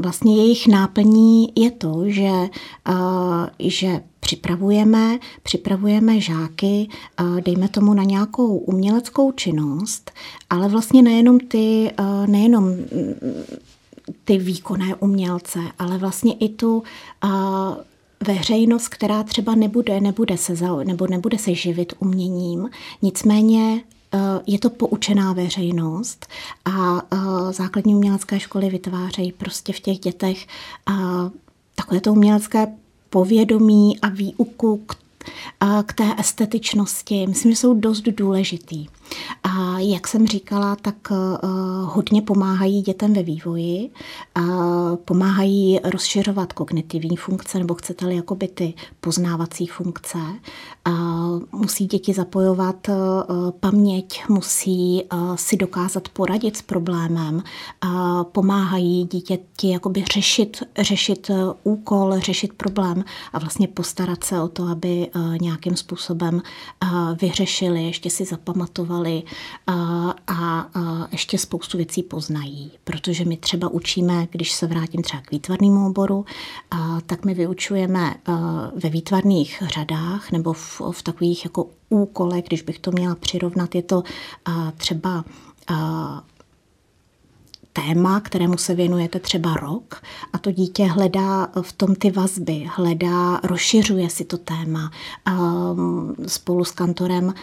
vlastně 0.00 0.36
jejich 0.36 0.66
náplní 0.68 1.52
je 1.56 1.70
to, 1.70 2.02
že, 2.06 2.30
uh, 2.88 3.46
že 3.58 4.00
připravujeme, 4.20 5.18
připravujeme 5.42 6.20
žáky, 6.20 6.88
uh, 7.20 7.40
dejme 7.40 7.68
tomu 7.68 7.94
na 7.94 8.02
nějakou 8.02 8.56
uměleckou 8.56 9.32
činnost, 9.32 10.10
ale 10.50 10.68
vlastně 10.68 11.02
nejenom 11.02 11.40
ty, 11.40 11.90
uh, 12.00 12.26
nejenom 12.26 12.64
mm, 12.64 12.86
ty 14.24 14.38
výkonné 14.38 14.94
umělce, 14.94 15.58
ale 15.78 15.98
vlastně 15.98 16.34
i 16.34 16.48
tu 16.48 16.82
veřejnost, 18.26 18.88
která 18.88 19.22
třeba 19.22 19.54
nebude, 19.54 20.00
nebude 20.00 20.36
se 20.36 20.56
za, 20.56 20.76
nebo 20.76 21.06
nebude 21.06 21.38
se 21.38 21.54
živit 21.54 21.92
uměním, 21.98 22.70
nicméně 23.02 23.82
je 24.46 24.58
to 24.58 24.70
poučená 24.70 25.32
veřejnost 25.32 26.26
a 26.64 27.02
základní 27.50 27.94
umělecké 27.94 28.40
školy 28.40 28.70
vytvářejí 28.70 29.32
prostě 29.32 29.72
v 29.72 29.80
těch 29.80 29.98
dětech 29.98 30.46
takové 31.74 32.00
to 32.00 32.12
umělecké 32.12 32.66
povědomí 33.10 34.00
a 34.00 34.08
výuku 34.08 34.76
k, 34.76 34.96
k 35.86 35.92
té 35.92 36.14
estetičnosti. 36.18 37.26
Myslím, 37.26 37.52
že 37.52 37.56
jsou 37.56 37.74
dost 37.74 38.00
důležitý. 38.02 38.86
A 39.42 39.78
jak 39.78 40.08
jsem 40.08 40.26
říkala, 40.26 40.76
tak 40.76 40.94
hodně 41.84 42.22
pomáhají 42.22 42.82
dětem 42.82 43.14
ve 43.14 43.22
vývoji, 43.22 43.90
pomáhají 45.04 45.80
rozšiřovat 45.84 46.52
kognitivní 46.52 47.16
funkce, 47.16 47.58
nebo 47.58 47.74
chcete-li 47.74 48.16
jakoby 48.16 48.48
ty 48.48 48.74
poznávací 49.00 49.66
funkce. 49.66 50.18
Musí 51.52 51.86
děti 51.86 52.12
zapojovat 52.12 52.90
paměť, 53.60 54.22
musí 54.28 55.02
si 55.34 55.56
dokázat 55.56 56.08
poradit 56.08 56.56
s 56.56 56.62
problémem, 56.62 57.42
pomáhají 58.32 59.04
dítěti 59.04 59.70
jakoby 59.70 60.04
řešit, 60.12 60.62
řešit 60.78 61.30
úkol, 61.62 62.18
řešit 62.18 62.52
problém 62.52 63.04
a 63.32 63.38
vlastně 63.38 63.68
postarat 63.68 64.24
se 64.24 64.40
o 64.40 64.48
to, 64.48 64.66
aby 64.68 65.10
nějakým 65.40 65.76
způsobem 65.76 66.42
vyřešili, 67.20 67.84
ještě 67.84 68.10
si 68.10 68.24
zapamatovali 68.24 68.99
a 70.26 70.66
ještě 71.12 71.38
spoustu 71.38 71.76
věcí 71.76 72.02
poznají. 72.02 72.70
Protože 72.84 73.24
my 73.24 73.36
třeba 73.36 73.68
učíme, 73.68 74.28
když 74.30 74.52
se 74.52 74.66
vrátím 74.66 75.02
třeba 75.02 75.22
k 75.22 75.30
výtvarnému 75.30 75.86
oboru, 75.86 76.24
tak 77.06 77.24
my 77.24 77.34
vyučujeme 77.34 78.14
ve 78.74 78.88
výtvarných 78.88 79.62
řadách 79.74 80.32
nebo 80.32 80.52
v, 80.52 80.80
v 80.90 81.02
takových 81.02 81.44
jako 81.44 81.66
úkolech, 81.88 82.44
když 82.44 82.62
bych 82.62 82.78
to 82.78 82.90
měla 82.90 83.14
přirovnat, 83.14 83.74
je 83.74 83.82
to 83.82 84.02
třeba 84.76 85.24
téma, 87.86 88.20
kterému 88.20 88.56
se 88.56 88.74
věnujete 88.74 89.18
třeba 89.20 89.54
rok 89.54 90.02
a 90.32 90.38
to 90.38 90.52
dítě 90.52 90.84
hledá 90.84 91.48
v 91.62 91.72
tom 91.72 91.94
ty 91.94 92.10
vazby, 92.10 92.70
hledá, 92.74 93.40
rozšiřuje 93.42 94.10
si 94.10 94.24
to 94.24 94.38
téma. 94.38 94.90
Mm, 95.74 96.14
spolu 96.26 96.64
s 96.64 96.70
kantorem 96.70 97.34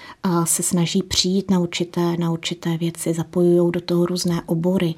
se 0.43 0.63
snaží 0.63 1.03
přijít 1.03 1.51
na 1.51 1.59
určité, 1.59 2.17
na 2.17 2.31
určité 2.31 2.77
věci, 2.77 3.13
zapojují 3.13 3.71
do 3.71 3.81
toho 3.81 4.05
různé 4.05 4.41
obory. 4.45 4.95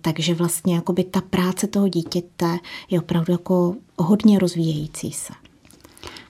Takže 0.00 0.34
vlastně 0.34 0.74
jakoby 0.74 1.04
ta 1.04 1.20
práce 1.20 1.66
toho 1.66 1.88
dítěte 1.88 2.58
je 2.90 3.00
opravdu 3.00 3.32
jako 3.32 3.74
hodně 3.98 4.38
rozvíjející 4.38 5.12
se. 5.12 5.47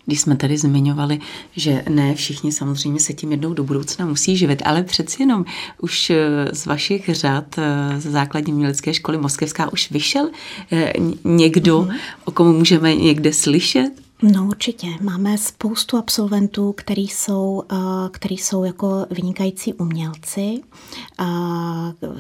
Když 0.09 0.21
jsme 0.21 0.37
tady 0.37 0.57
zmiňovali, 0.59 1.19
že 1.57 1.85
ne 1.89 2.15
všichni 2.15 2.53
samozřejmě 2.53 3.01
se 3.01 3.13
tím 3.13 3.31
jednou 3.31 3.55
do 3.55 3.65
budoucna 3.65 4.07
musí 4.07 4.37
živit, 4.37 4.63
ale 4.65 4.83
přeci 4.83 5.23
jenom 5.23 5.45
už 5.81 6.11
eh, 6.11 6.17
z 6.53 6.67
vašich 6.67 7.15
řad 7.15 7.59
eh, 7.59 8.01
ze 8.01 8.11
základní 8.11 8.53
umělecké 8.53 8.95
školy 8.95 9.19
Moskevská 9.19 9.73
už 9.73 9.91
vyšel 9.91 10.31
eh, 10.73 10.93
někdo, 11.25 11.81
mm-hmm. 11.81 11.97
o 12.25 12.31
komu 12.31 12.53
můžeme 12.53 12.95
někde 12.95 13.33
slyšet? 13.33 14.08
No 14.23 14.47
určitě. 14.47 14.87
Máme 15.01 15.39
spoustu 15.39 15.97
absolventů, 15.97 16.73
který 16.73 17.09
jsou, 17.09 17.63
eh, 17.73 17.77
který 18.11 18.39
jsou 18.39 18.65
jako 18.65 19.07
vynikající 19.11 19.75
umělci. 19.75 20.63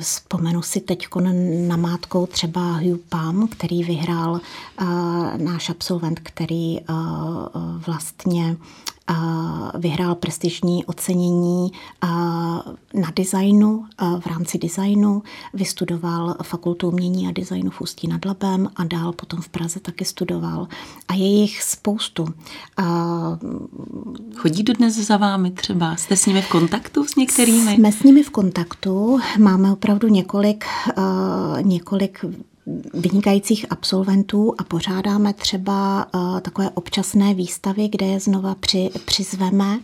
Vzpomenu 0.01 0.63
si 0.63 0.81
teď 0.81 1.07
na 1.69 1.77
mátkou 1.77 2.27
třeba 2.27 2.73
Hugh 2.73 2.99
Pam, 3.09 3.49
který 3.49 3.85
vyhrál 3.85 4.41
eh, 4.41 4.85
náš 5.39 5.71
absolvent, 5.71 6.21
který 6.21 6.81
eh, 6.81 6.85
vlastně 7.87 8.57
vyhrál 9.79 10.15
prestižní 10.15 10.85
ocenění 10.85 11.73
na 12.95 13.13
designu, 13.17 13.85
v 14.21 14.27
rámci 14.27 14.59
designu, 14.59 15.23
vystudoval 15.55 16.37
fakultu 16.43 16.89
umění 16.89 17.29
a 17.29 17.33
designu 17.33 17.71
v 17.71 17.81
Ústí 17.81 18.09
nad 18.09 18.25
Labem 18.25 18.69
a 18.77 18.85
dál 18.85 19.13
potom 19.13 19.41
v 19.41 19.49
Praze 19.49 19.81
taky 19.81 20.05
studoval. 20.05 20.69
A 21.09 21.15
je 21.15 21.27
jich 21.27 21.63
spoustu. 21.63 22.27
Chodí 24.37 24.63
do 24.63 24.73
dnes 24.73 24.97
za 24.97 25.17
vámi 25.17 25.51
třeba? 25.51 25.97
Jste 25.97 26.17
s 26.17 26.27
nimi 26.27 26.43
v 26.43 26.49
kontaktu 26.49 27.05
s 27.05 27.17
některými? 27.17 27.75
Jsme 27.75 27.93
s 27.93 28.03
nimi 28.03 28.23
v 28.23 28.31
kontaktu. 28.31 29.19
Máme 29.39 29.73
opravdu 29.73 30.09
několik, 30.09 30.65
několik 31.63 32.25
vynikajících 32.95 33.67
absolventů 33.71 34.55
a 34.59 34.65
pořádáme 34.65 35.33
třeba 35.33 36.07
uh, 36.15 36.41
takové 36.41 36.71
občasné 36.71 37.35
výstavy, 37.35 37.89
kde 37.89 38.07
je 38.07 38.21
znova 38.21 38.55
při, 38.55 38.91
přizveme 39.05 39.79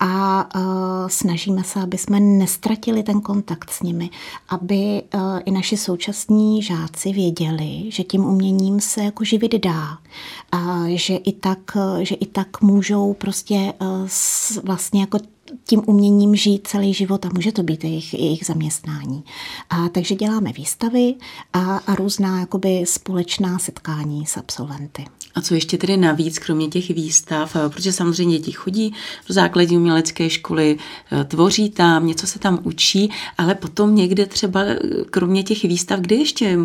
a 0.00 0.48
uh, 0.56 0.62
snažíme 1.08 1.64
se, 1.64 1.80
aby 1.80 1.98
jsme 1.98 2.20
nestratili 2.20 3.02
ten 3.02 3.20
kontakt 3.20 3.70
s 3.70 3.82
nimi, 3.82 4.10
aby 4.48 5.02
uh, 5.14 5.20
i 5.44 5.50
naši 5.50 5.76
současní 5.76 6.62
žáci 6.62 7.12
věděli, 7.12 7.84
že 7.88 8.04
tím 8.04 8.24
uměním 8.24 8.80
se 8.80 9.04
jako 9.04 9.24
živit 9.24 9.54
dá, 9.54 9.98
že 10.86 11.16
i 11.16 11.32
tak, 11.32 11.58
že 12.02 12.14
i 12.14 12.26
tak 12.26 12.60
můžou 12.60 13.14
prostě 13.14 13.72
vlastně 14.64 15.00
jako 15.00 15.18
tím 15.64 15.82
uměním 15.86 16.36
žít 16.36 16.66
celý 16.68 16.94
život 16.94 17.26
a 17.26 17.30
může 17.34 17.52
to 17.52 17.62
být 17.62 17.84
jejich, 17.84 18.14
jejich 18.14 18.46
zaměstnání. 18.46 19.24
A 19.70 19.88
takže 19.88 20.14
děláme 20.14 20.52
výstavy 20.52 21.14
a, 21.52 21.76
a 21.76 21.94
různá 21.94 22.40
jakoby 22.40 22.82
společná 22.86 23.58
setkání 23.58 24.26
s 24.26 24.36
absolventy. 24.36 25.04
A 25.34 25.40
co 25.40 25.54
ještě 25.54 25.78
tedy 25.78 25.96
navíc, 25.96 26.38
kromě 26.38 26.68
těch 26.68 26.90
výstav, 26.90 27.56
protože 27.68 27.92
samozřejmě 27.92 28.38
děti 28.38 28.52
chodí 28.52 28.94
do 29.28 29.34
základní 29.34 29.76
umělecké 29.76 30.30
školy, 30.30 30.78
e, 31.12 31.24
tvoří 31.24 31.70
tam, 31.70 32.06
něco 32.06 32.26
se 32.26 32.38
tam 32.38 32.58
učí, 32.62 33.10
ale 33.38 33.54
potom 33.54 33.94
někde 33.94 34.26
třeba, 34.26 34.60
e, 34.60 34.78
kromě 35.10 35.42
těch 35.42 35.62
výstav, 35.62 36.00
kde 36.00 36.16
ještě 36.16 36.58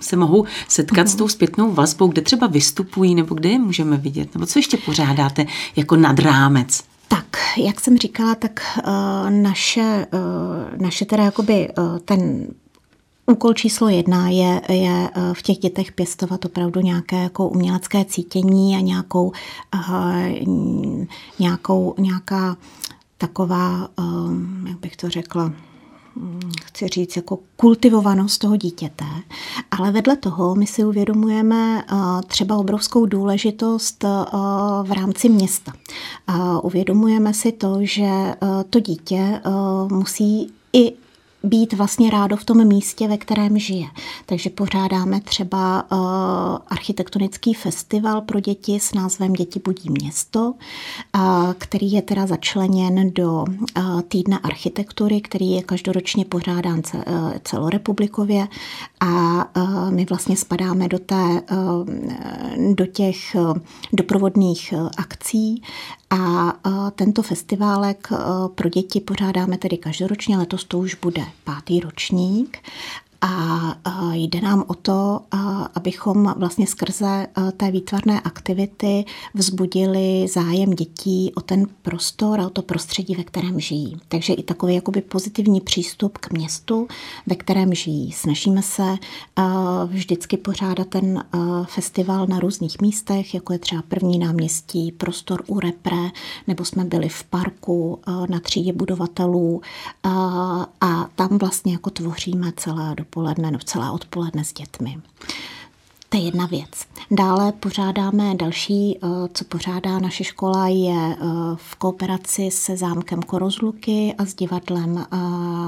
se 0.00 0.16
mohou 0.16 0.44
setkat 0.68 1.06
uh-huh. 1.06 1.10
s 1.10 1.14
tou 1.14 1.28
zpětnou 1.28 1.72
vazbou, 1.72 2.08
kde 2.08 2.22
třeba 2.22 2.46
vystupují, 2.46 3.14
nebo 3.14 3.34
kde 3.34 3.48
je 3.48 3.58
můžeme 3.58 3.96
vidět, 3.96 4.34
nebo 4.34 4.46
co 4.46 4.58
ještě 4.58 4.76
pořádáte 4.76 5.46
jako 5.76 5.96
nad 5.96 6.18
rámec? 6.18 6.89
Jak 7.56 7.80
jsem 7.80 7.98
říkala, 7.98 8.34
tak 8.34 8.60
uh, 8.86 9.30
naše, 9.30 10.06
uh, 10.12 10.82
naše 10.82 11.04
teda 11.04 11.24
jakoby 11.24 11.68
uh, 11.78 11.98
ten 11.98 12.46
Úkol 13.26 13.54
číslo 13.54 13.88
jedna 13.88 14.28
je, 14.28 14.60
je 14.68 15.10
v 15.32 15.42
těch 15.42 15.58
dětech 15.58 15.92
pěstovat 15.92 16.44
opravdu 16.44 16.80
nějaké 16.80 17.22
jako 17.22 17.48
umělecké 17.48 18.04
cítění 18.04 18.76
a 18.76 18.80
nějakou, 18.80 19.32
nějakou 21.38 21.94
nějaká 21.98 22.56
taková, 23.18 23.88
jak 24.68 24.78
bych 24.78 24.96
to 24.96 25.08
řekla, 25.10 25.52
chci 26.64 26.88
říct, 26.88 27.16
jako 27.16 27.38
kultivovanost 27.56 28.40
toho 28.40 28.56
dítěte, 28.56 29.04
ale 29.70 29.92
vedle 29.92 30.16
toho 30.16 30.54
my 30.54 30.66
si 30.66 30.84
uvědomujeme 30.84 31.82
eh, 31.82 31.94
třeba 32.26 32.56
obrovskou 32.56 33.06
důležitost 33.06 34.04
eh, 34.04 34.08
v 34.82 34.92
rámci 34.92 35.28
města. 35.28 35.72
Uvědomujeme 36.62 37.34
si 37.34 37.52
to, 37.52 37.78
že 37.80 38.04
eh, 38.04 38.36
to 38.70 38.80
dítě 38.80 39.40
musí 39.90 40.52
i 40.72 40.92
být 41.42 41.72
vlastně 41.72 42.10
rádo 42.10 42.36
v 42.36 42.44
tom 42.44 42.66
místě, 42.66 43.08
ve 43.08 43.16
kterém 43.16 43.58
žije. 43.58 43.86
Takže 44.26 44.50
pořádáme 44.50 45.20
třeba 45.20 45.84
uh, 45.92 45.98
architektonický 46.68 47.54
festival 47.54 48.20
pro 48.20 48.40
děti 48.40 48.80
s 48.80 48.94
názvem 48.94 49.32
Děti 49.32 49.60
budí 49.64 49.90
město, 49.90 50.54
uh, 51.14 51.52
který 51.58 51.92
je 51.92 52.02
teda 52.02 52.26
začleněn 52.26 53.10
do 53.10 53.44
uh, 53.76 54.00
týdne 54.00 54.38
architektury, 54.38 55.20
který 55.20 55.50
je 55.50 55.62
každoročně 55.62 56.24
pořádán 56.24 56.82
ce, 56.82 57.04
celorepublikově 57.44 58.48
a 59.00 59.46
my 59.90 60.04
vlastně 60.04 60.36
spadáme 60.36 60.88
do, 60.88 60.98
té, 60.98 61.42
do 62.74 62.86
těch 62.86 63.36
doprovodných 63.92 64.74
akcí 64.96 65.62
a 66.10 66.52
tento 66.94 67.22
festiválek 67.22 68.08
pro 68.54 68.68
děti 68.68 69.00
pořádáme 69.00 69.58
tedy 69.58 69.76
každoročně, 69.76 70.38
letos 70.38 70.64
to 70.64 70.78
už 70.78 70.94
bude 70.94 71.22
pátý 71.44 71.80
ročník 71.80 72.58
a 73.22 74.12
jde 74.12 74.40
nám 74.40 74.64
o 74.66 74.74
to, 74.74 75.20
abychom 75.74 76.34
vlastně 76.36 76.66
skrze 76.66 77.26
té 77.56 77.70
výtvarné 77.70 78.20
aktivity 78.20 79.04
vzbudili 79.34 80.26
zájem 80.28 80.70
dětí 80.70 81.32
o 81.34 81.40
ten 81.40 81.66
prostor 81.82 82.40
a 82.40 82.46
o 82.46 82.50
to 82.50 82.62
prostředí, 82.62 83.14
ve 83.14 83.24
kterém 83.24 83.60
žijí. 83.60 83.96
Takže 84.08 84.32
i 84.32 84.42
takový 84.42 84.74
jakoby 84.74 85.00
pozitivní 85.00 85.60
přístup 85.60 86.18
k 86.18 86.32
městu, 86.32 86.88
ve 87.26 87.34
kterém 87.34 87.74
žijí. 87.74 88.12
Snažíme 88.12 88.62
se 88.62 88.96
vždycky 89.86 90.36
pořádat 90.36 90.86
ten 90.86 91.24
festival 91.64 92.26
na 92.26 92.40
různých 92.40 92.80
místech, 92.80 93.34
jako 93.34 93.52
je 93.52 93.58
třeba 93.58 93.82
první 93.82 94.18
náměstí, 94.18 94.92
prostor 94.92 95.42
u 95.46 95.60
Repre, 95.60 96.10
nebo 96.46 96.64
jsme 96.64 96.84
byli 96.84 97.08
v 97.08 97.24
parku 97.24 98.00
na 98.30 98.40
třídě 98.40 98.72
budovatelů 98.72 99.60
a 100.80 101.08
tam 101.14 101.38
vlastně 101.38 101.72
jako 101.72 101.90
tvoříme 101.90 102.52
celé 102.56 102.94
dopoledne 103.10 103.50
nebo 103.50 103.64
celá 103.64 103.92
odpoledne 103.92 104.44
s 104.44 104.52
dětmi. 104.52 104.98
To 106.08 106.16
je 106.16 106.22
jedna 106.22 106.46
věc. 106.46 106.70
Dále 107.10 107.52
pořádáme 107.52 108.34
další, 108.34 108.98
co 109.34 109.44
pořádá 109.44 109.98
naše 109.98 110.24
škola, 110.24 110.68
je 110.68 111.16
v 111.56 111.76
kooperaci 111.76 112.50
se 112.50 112.76
zámkem 112.76 113.22
Korozluky 113.22 114.14
a 114.18 114.24
s 114.24 114.34
divadlem 114.34 115.06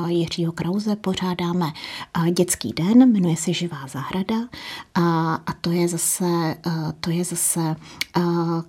Jiřího 0.06 0.52
Krauze 0.52 0.96
pořádáme 0.96 1.66
dětský 2.32 2.72
den, 2.72 3.12
jmenuje 3.12 3.36
se 3.36 3.52
Živá 3.52 3.86
zahrada 3.86 4.36
a, 4.94 5.34
a 5.34 5.52
to 5.60 5.70
je 5.70 5.88
zase, 5.88 6.56
to 7.00 7.10
je 7.10 7.24
zase 7.24 7.76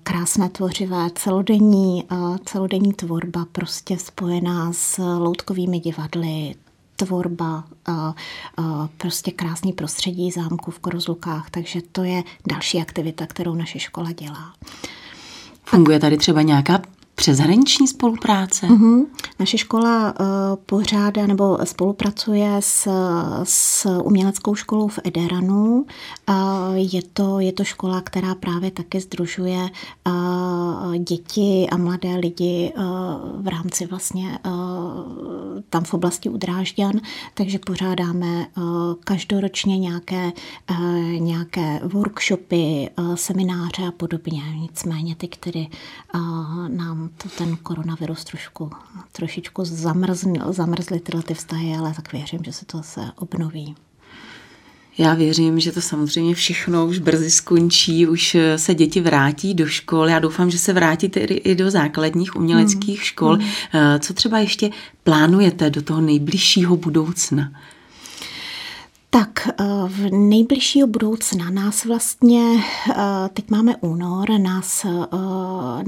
krásné 0.04 0.50
tvořivé 0.50 1.10
celodenní, 1.16 2.04
celodenní 2.46 2.94
tvorba 2.94 3.46
prostě 3.52 3.98
spojená 3.98 4.74
s 4.74 5.02
loutkovými 5.18 5.80
divadly, 5.80 6.56
tvorba, 6.96 7.64
prostě 8.98 9.32
krásný 9.32 9.74
prostředí 9.74 10.32
zámku 10.32 10.72
v 10.72 10.80
Korozlukách, 10.80 11.50
takže 11.50 11.82
to 11.92 12.04
je 12.04 12.24
další 12.48 12.82
aktivita, 12.82 13.28
kterou 13.28 13.54
naše 13.54 13.80
škola 13.80 14.12
dělá. 14.12 14.54
Funguje 15.66 16.00
tady 16.00 16.18
třeba 16.18 16.42
nějaká 16.42 16.82
přeshraniční 17.24 17.88
spolupráce? 17.88 18.68
Uh-huh. 18.68 19.06
Naše 19.40 19.58
škola 19.58 20.14
uh, 20.20 20.26
pořádá 20.66 21.28
nebo 21.28 21.58
spolupracuje 21.64 22.56
s, 22.60 22.88
s 23.44 23.86
uměleckou 23.86 24.56
školou 24.56 24.88
v 24.88 25.00
Ederanu. 25.04 25.86
Uh, 26.30 26.36
je, 26.74 27.02
to, 27.14 27.40
je 27.40 27.52
to 27.52 27.64
škola, 27.64 28.02
která 28.02 28.36
právě 28.36 28.72
také 28.72 29.00
združuje 29.02 29.70
uh, 30.08 30.96
děti 30.96 31.68
a 31.72 31.78
mladé 31.78 32.16
lidi 32.16 32.74
uh, 32.78 32.84
v 33.44 33.48
rámci 33.48 33.86
vlastně 33.86 34.40
uh, 34.46 34.52
tam 35.70 35.84
v 35.84 35.94
oblasti 35.94 36.30
Udrážďan, 36.30 36.94
takže 37.34 37.60
pořádáme 37.60 38.48
uh, 38.58 38.64
každoročně 39.04 39.80
nějaké, 39.80 40.32
uh, 40.72 40.78
nějaké 41.20 41.80
workshopy, 41.84 42.90
uh, 42.98 43.16
semináře 43.16 43.88
a 43.88 43.92
podobně. 43.92 44.42
Nicméně 44.62 45.16
ty, 45.16 45.28
které 45.28 45.66
uh, 46.16 46.70
nám 46.70 47.10
to 47.18 47.30
ten 47.38 47.56
koronavirus 47.56 48.24
trošku, 48.24 48.72
trošičku 49.12 49.66
zamrznil, 49.66 50.54
zamrzly 50.54 51.00
tyhle 51.00 51.24
ty 51.24 51.34
vztahy, 51.34 51.76
ale 51.80 51.94
tak 51.94 52.14
věřím, 52.14 52.44
že 52.44 52.54
se 52.54 52.66
to 52.66 52.78
zase 52.78 53.02
obnoví. 53.16 53.76
Já 54.98 55.14
věřím, 55.14 55.60
že 55.60 55.72
to 55.72 55.82
samozřejmě 55.82 56.36
všechno 56.36 56.86
už 56.86 57.00
brzy 57.00 57.32
skončí, 57.32 58.08
už 58.08 58.38
se 58.56 58.76
děti 58.76 59.02
vrátí 59.02 59.54
do 59.54 59.68
škol. 59.68 60.10
Já 60.10 60.20
doufám, 60.20 60.52
že 60.52 60.58
se 60.58 60.74
vrátí 60.74 61.10
tedy 61.10 61.34
i 61.34 61.56
do 61.56 61.72
základních 61.72 62.36
uměleckých 62.36 62.98
hmm. 62.98 63.06
škol. 63.06 63.36
Hmm. 63.36 64.00
Co 64.00 64.14
třeba 64.14 64.40
ještě 64.40 64.70
plánujete 65.04 65.70
do 65.70 65.82
toho 65.82 66.02
nejbližšího 66.02 66.78
budoucna? 66.78 67.52
Tak 69.14 69.48
eh, 69.48 69.64
v 69.88 70.12
nejbližšího 70.12 70.88
budoucna 70.88 71.50
nás 71.50 71.86
vlastně, 71.86 72.64
eh, 72.90 72.96
teď 73.34 73.50
máme 73.50 73.76
únor, 73.76 74.30
nás, 74.40 74.86
eh, 74.86 74.90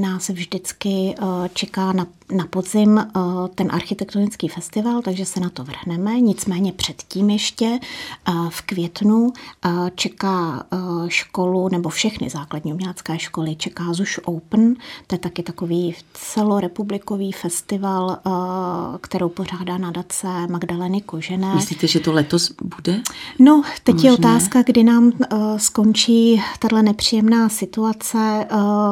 nás 0.01 0.29
vždycky 0.29 1.15
čeká 1.53 1.93
na 1.93 2.07
na 2.31 2.45
podzim 2.49 2.97
eh, 2.97 3.09
ten 3.55 3.67
architektonický 3.71 4.47
festival, 4.47 5.01
takže 5.01 5.25
se 5.25 5.39
na 5.39 5.49
to 5.49 5.63
vrhneme. 5.63 6.19
Nicméně 6.19 6.71
předtím 6.71 7.29
ještě 7.29 7.79
eh, 8.27 8.31
v 8.49 8.61
květnu 8.61 9.33
eh, 9.65 9.69
čeká 9.95 10.65
školu, 11.07 11.69
nebo 11.69 11.89
všechny 11.89 12.29
základní 12.29 12.73
umělecké 12.73 13.19
školy, 13.19 13.55
čeká 13.55 13.93
Zuš 13.93 14.19
Open. 14.25 14.75
To 15.07 15.15
je 15.15 15.19
taky 15.19 15.43
takový 15.43 15.95
celorepublikový 16.13 17.31
festival, 17.31 18.17
kterou 19.01 19.29
pořádá 19.29 19.77
nadace 19.77 20.27
Magdaleny 20.49 21.01
Kožené. 21.01 21.55
Myslíte, 21.55 21.87
že 21.87 21.99
to 21.99 22.13
letos 22.13 22.51
bude? 22.63 23.01
No, 23.39 23.63
teď 23.83 23.95
Možné. 23.95 24.09
je 24.09 24.13
otázka, 24.13 24.61
kdy 24.63 24.83
nám 24.83 25.11
skončí 25.57 26.41
tahle 26.59 26.83
nepříjemná 26.83 27.49
situace. 27.49 28.47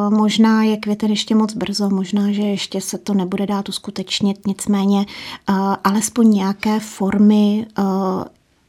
Možná 0.10 0.64
je 0.64 0.78
květen 0.78 1.10
ještě 1.10 1.36
moc 1.36 1.54
brzo, 1.54 1.90
možná, 1.90 2.32
že 2.32 2.42
ještě 2.42 2.82
se 2.82 2.98
to 2.98 3.14
ne 3.14 3.23
nebude 3.24 3.46
dát 3.46 3.70
uskutečnit, 3.70 4.48
nicméně 4.48 5.06
uh, 5.50 5.56
alespoň 5.84 6.30
nějaké 6.30 6.80
formy 6.80 7.66
uh, 7.78 8.24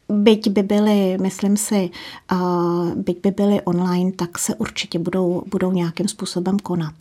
byť 0.09 0.49
by 0.49 0.63
byly, 0.63 1.19
myslím 1.21 1.57
si, 1.57 1.91
uh, 2.33 2.95
byť 2.95 3.21
by 3.23 3.31
byly 3.31 3.61
online, 3.61 4.13
tak 4.13 4.39
se 4.39 4.55
určitě 4.55 4.99
budou, 4.99 5.43
budou 5.47 5.73
nějakým 5.73 6.09
způsobem 6.09 6.59
konat. 6.59 6.95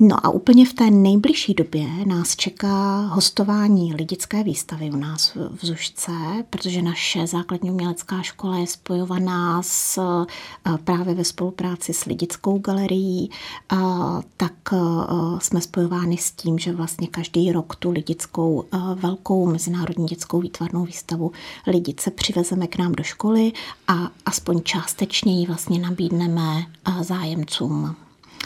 No 0.00 0.26
a 0.26 0.30
úplně 0.30 0.66
v 0.66 0.72
té 0.72 0.90
nejbližší 0.90 1.54
době 1.54 1.88
nás 2.06 2.36
čeká 2.36 3.00
hostování 3.00 3.94
lidické 3.94 4.44
výstavy 4.44 4.90
u 4.90 4.96
nás 4.96 5.34
v 5.34 5.66
Zušce, 5.66 6.12
protože 6.50 6.82
naše 6.82 7.26
základní 7.26 7.70
umělecká 7.70 8.22
škola 8.22 8.58
je 8.58 8.66
spojovaná 8.66 9.62
s, 9.62 9.98
eh, 9.98 10.78
právě 10.84 11.14
ve 11.14 11.24
spolupráci 11.24 11.92
s 11.92 12.04
lidickou 12.04 12.58
galerií, 12.58 13.30
tak 14.36 14.52
eh, 14.72 14.76
jsme 15.38 15.60
spojováni 15.60 16.18
s 16.18 16.30
tím, 16.30 16.58
že 16.58 16.72
vlastně 16.72 17.06
každý 17.06 17.52
rok 17.52 17.76
tu 17.76 17.90
lidickou 17.90 18.64
eh, 18.72 18.78
velkou 18.94 19.46
mezinárodní 19.46 20.06
dětskou 20.06 20.40
výtvarnou 20.40 20.84
výstavu 20.84 21.32
lidice 21.66 22.10
přivezeme 22.10 22.66
k 22.66 22.78
nám 22.78 22.92
do 22.92 23.02
školy 23.02 23.52
a 23.88 24.10
aspoň 24.26 24.62
částečně 24.62 25.40
ji 25.40 25.46
vlastně 25.46 25.78
nabídneme 25.78 26.66
zájemcům 27.02 27.96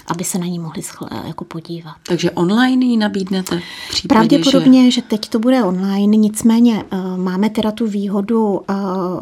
aby 0.06 0.24
se 0.24 0.38
na 0.38 0.46
ní 0.46 0.58
mohli 0.58 0.82
schl- 0.82 1.26
jako 1.26 1.44
podívat. 1.44 1.94
Takže 2.08 2.30
online 2.30 2.86
ji 2.86 2.96
nabídnete? 2.96 3.60
Případě, 3.90 4.08
Pravděpodobně, 4.14 4.84
že... 4.84 4.90
že 4.90 5.02
teď 5.02 5.28
to 5.28 5.38
bude 5.38 5.64
online, 5.64 6.16
nicméně 6.16 6.84
uh, 6.92 7.16
máme 7.16 7.50
teda 7.50 7.72
tu 7.72 7.86
výhodu 7.86 8.48
uh, 8.48 8.64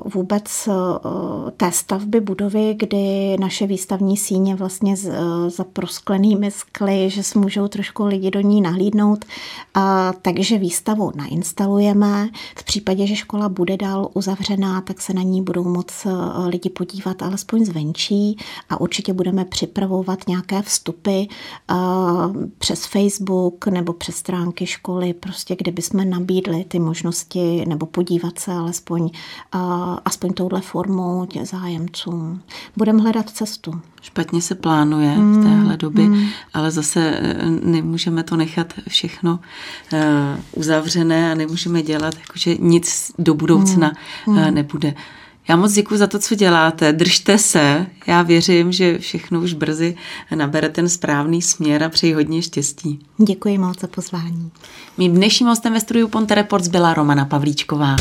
vůbec 0.05 0.69
uh, 0.69 0.75
té 1.57 1.73
stavby 1.73 2.21
budovy, 2.21 2.77
kdy 2.79 3.37
naše 3.41 3.67
výstavní 3.67 4.17
síně 4.17 4.55
vlastně 4.55 4.97
z, 4.97 5.07
uh, 5.07 5.15
za 5.49 5.65
prosklenými 5.65 6.51
skly, 6.51 7.11
že 7.11 7.23
se 7.23 7.39
můžou 7.39 7.69
trošku 7.69 8.05
lidi 8.05 8.31
do 8.31 8.41
ní 8.41 8.61
nahlídnout, 8.61 9.25
uh, 9.77 9.83
takže 10.23 10.59
výstavu 10.59 11.13
nainstalujeme. 11.15 12.29
V 12.57 12.65
případě, 12.65 13.07
že 13.07 13.17
škola 13.17 13.49
bude 13.49 13.77
dál 13.77 14.09
uzavřená, 14.15 14.81
tak 14.81 15.01
se 15.01 15.15
na 15.15 15.23
ní 15.23 15.43
budou 15.43 15.65
moc 15.65 16.07
uh, 16.07 16.13
lidi 16.49 16.71
podívat 16.71 17.23
alespoň 17.23 17.65
zvenčí 17.65 18.39
a 18.71 18.81
určitě 18.81 19.13
budeme 19.13 19.45
připravovat 19.45 20.19
nějaké 20.29 20.63
vstupy 20.67 21.23
přes 22.59 22.87
Facebook 22.87 23.67
nebo 23.67 23.93
přes 23.93 24.17
stránky 24.17 24.67
školy, 24.67 25.15
prostě 25.15 25.57
kde 25.59 25.73
bychom 25.73 26.11
nabídli 26.11 26.65
ty 26.65 26.79
možnosti 26.79 27.65
nebo 27.69 27.87
podívat 27.87 28.39
se 28.39 28.53
alespoň 28.53 29.11
aspoň 30.05 30.33
touhle 30.33 30.61
formou 30.61 31.27
tě 31.27 31.47
zájemcům. 31.47 32.41
Budeme 32.77 33.03
hledat 33.03 33.31
cestu. 33.31 33.81
Špatně 34.03 34.43
se 34.43 34.55
plánuje 34.55 35.15
v 35.15 35.17
hmm, 35.17 35.43
téhle 35.43 35.77
době, 35.77 36.05
mm. 36.05 36.27
ale 36.55 36.71
zase 36.71 37.01
e, 37.01 37.47
nemůžeme 37.51 38.23
to 38.23 38.37
nechat 38.37 38.75
všechno 38.89 39.41
uh, 39.93 39.99
uzavřené 40.53 41.33
a 41.33 41.35
nemůžeme 41.35 41.83
dělat, 41.83 42.15
jakože 42.19 42.57
nic 42.61 43.13
do 43.19 43.35
budoucna 43.35 43.93
mm. 44.27 44.37
uh, 44.37 44.51
nebude. 44.51 44.95
Já 45.49 45.57
moc 45.57 45.73
děkuji 45.73 45.97
za 45.99 46.07
to, 46.07 46.19
co 46.19 46.35
děláte. 46.35 46.93
Držte 46.93 47.39
se. 47.39 47.87
Já 48.07 48.23
věřím, 48.23 48.73
že 48.73 48.99
všechno 48.99 49.41
už 49.41 49.53
brzy 49.53 49.97
nabere 50.35 50.69
ten 50.69 50.89
správný 50.89 51.43
směr 51.43 51.85
a 51.85 51.89
přeji 51.89 52.13
hodně 52.13 52.43
štěstí. 52.43 52.99
Děkuji 53.19 53.59
moc 53.59 53.81
za 53.81 53.87
pozvání. 53.87 54.51
Mým 54.99 55.15
dnešním 55.15 55.49
hostem 55.49 55.73
ve 55.73 55.81
studiu 55.81 56.09
Ponte 56.09 56.35
Reports 56.35 56.69
byla 56.69 56.95
Romana 56.95 57.25
Pavlíčková. 57.25 57.97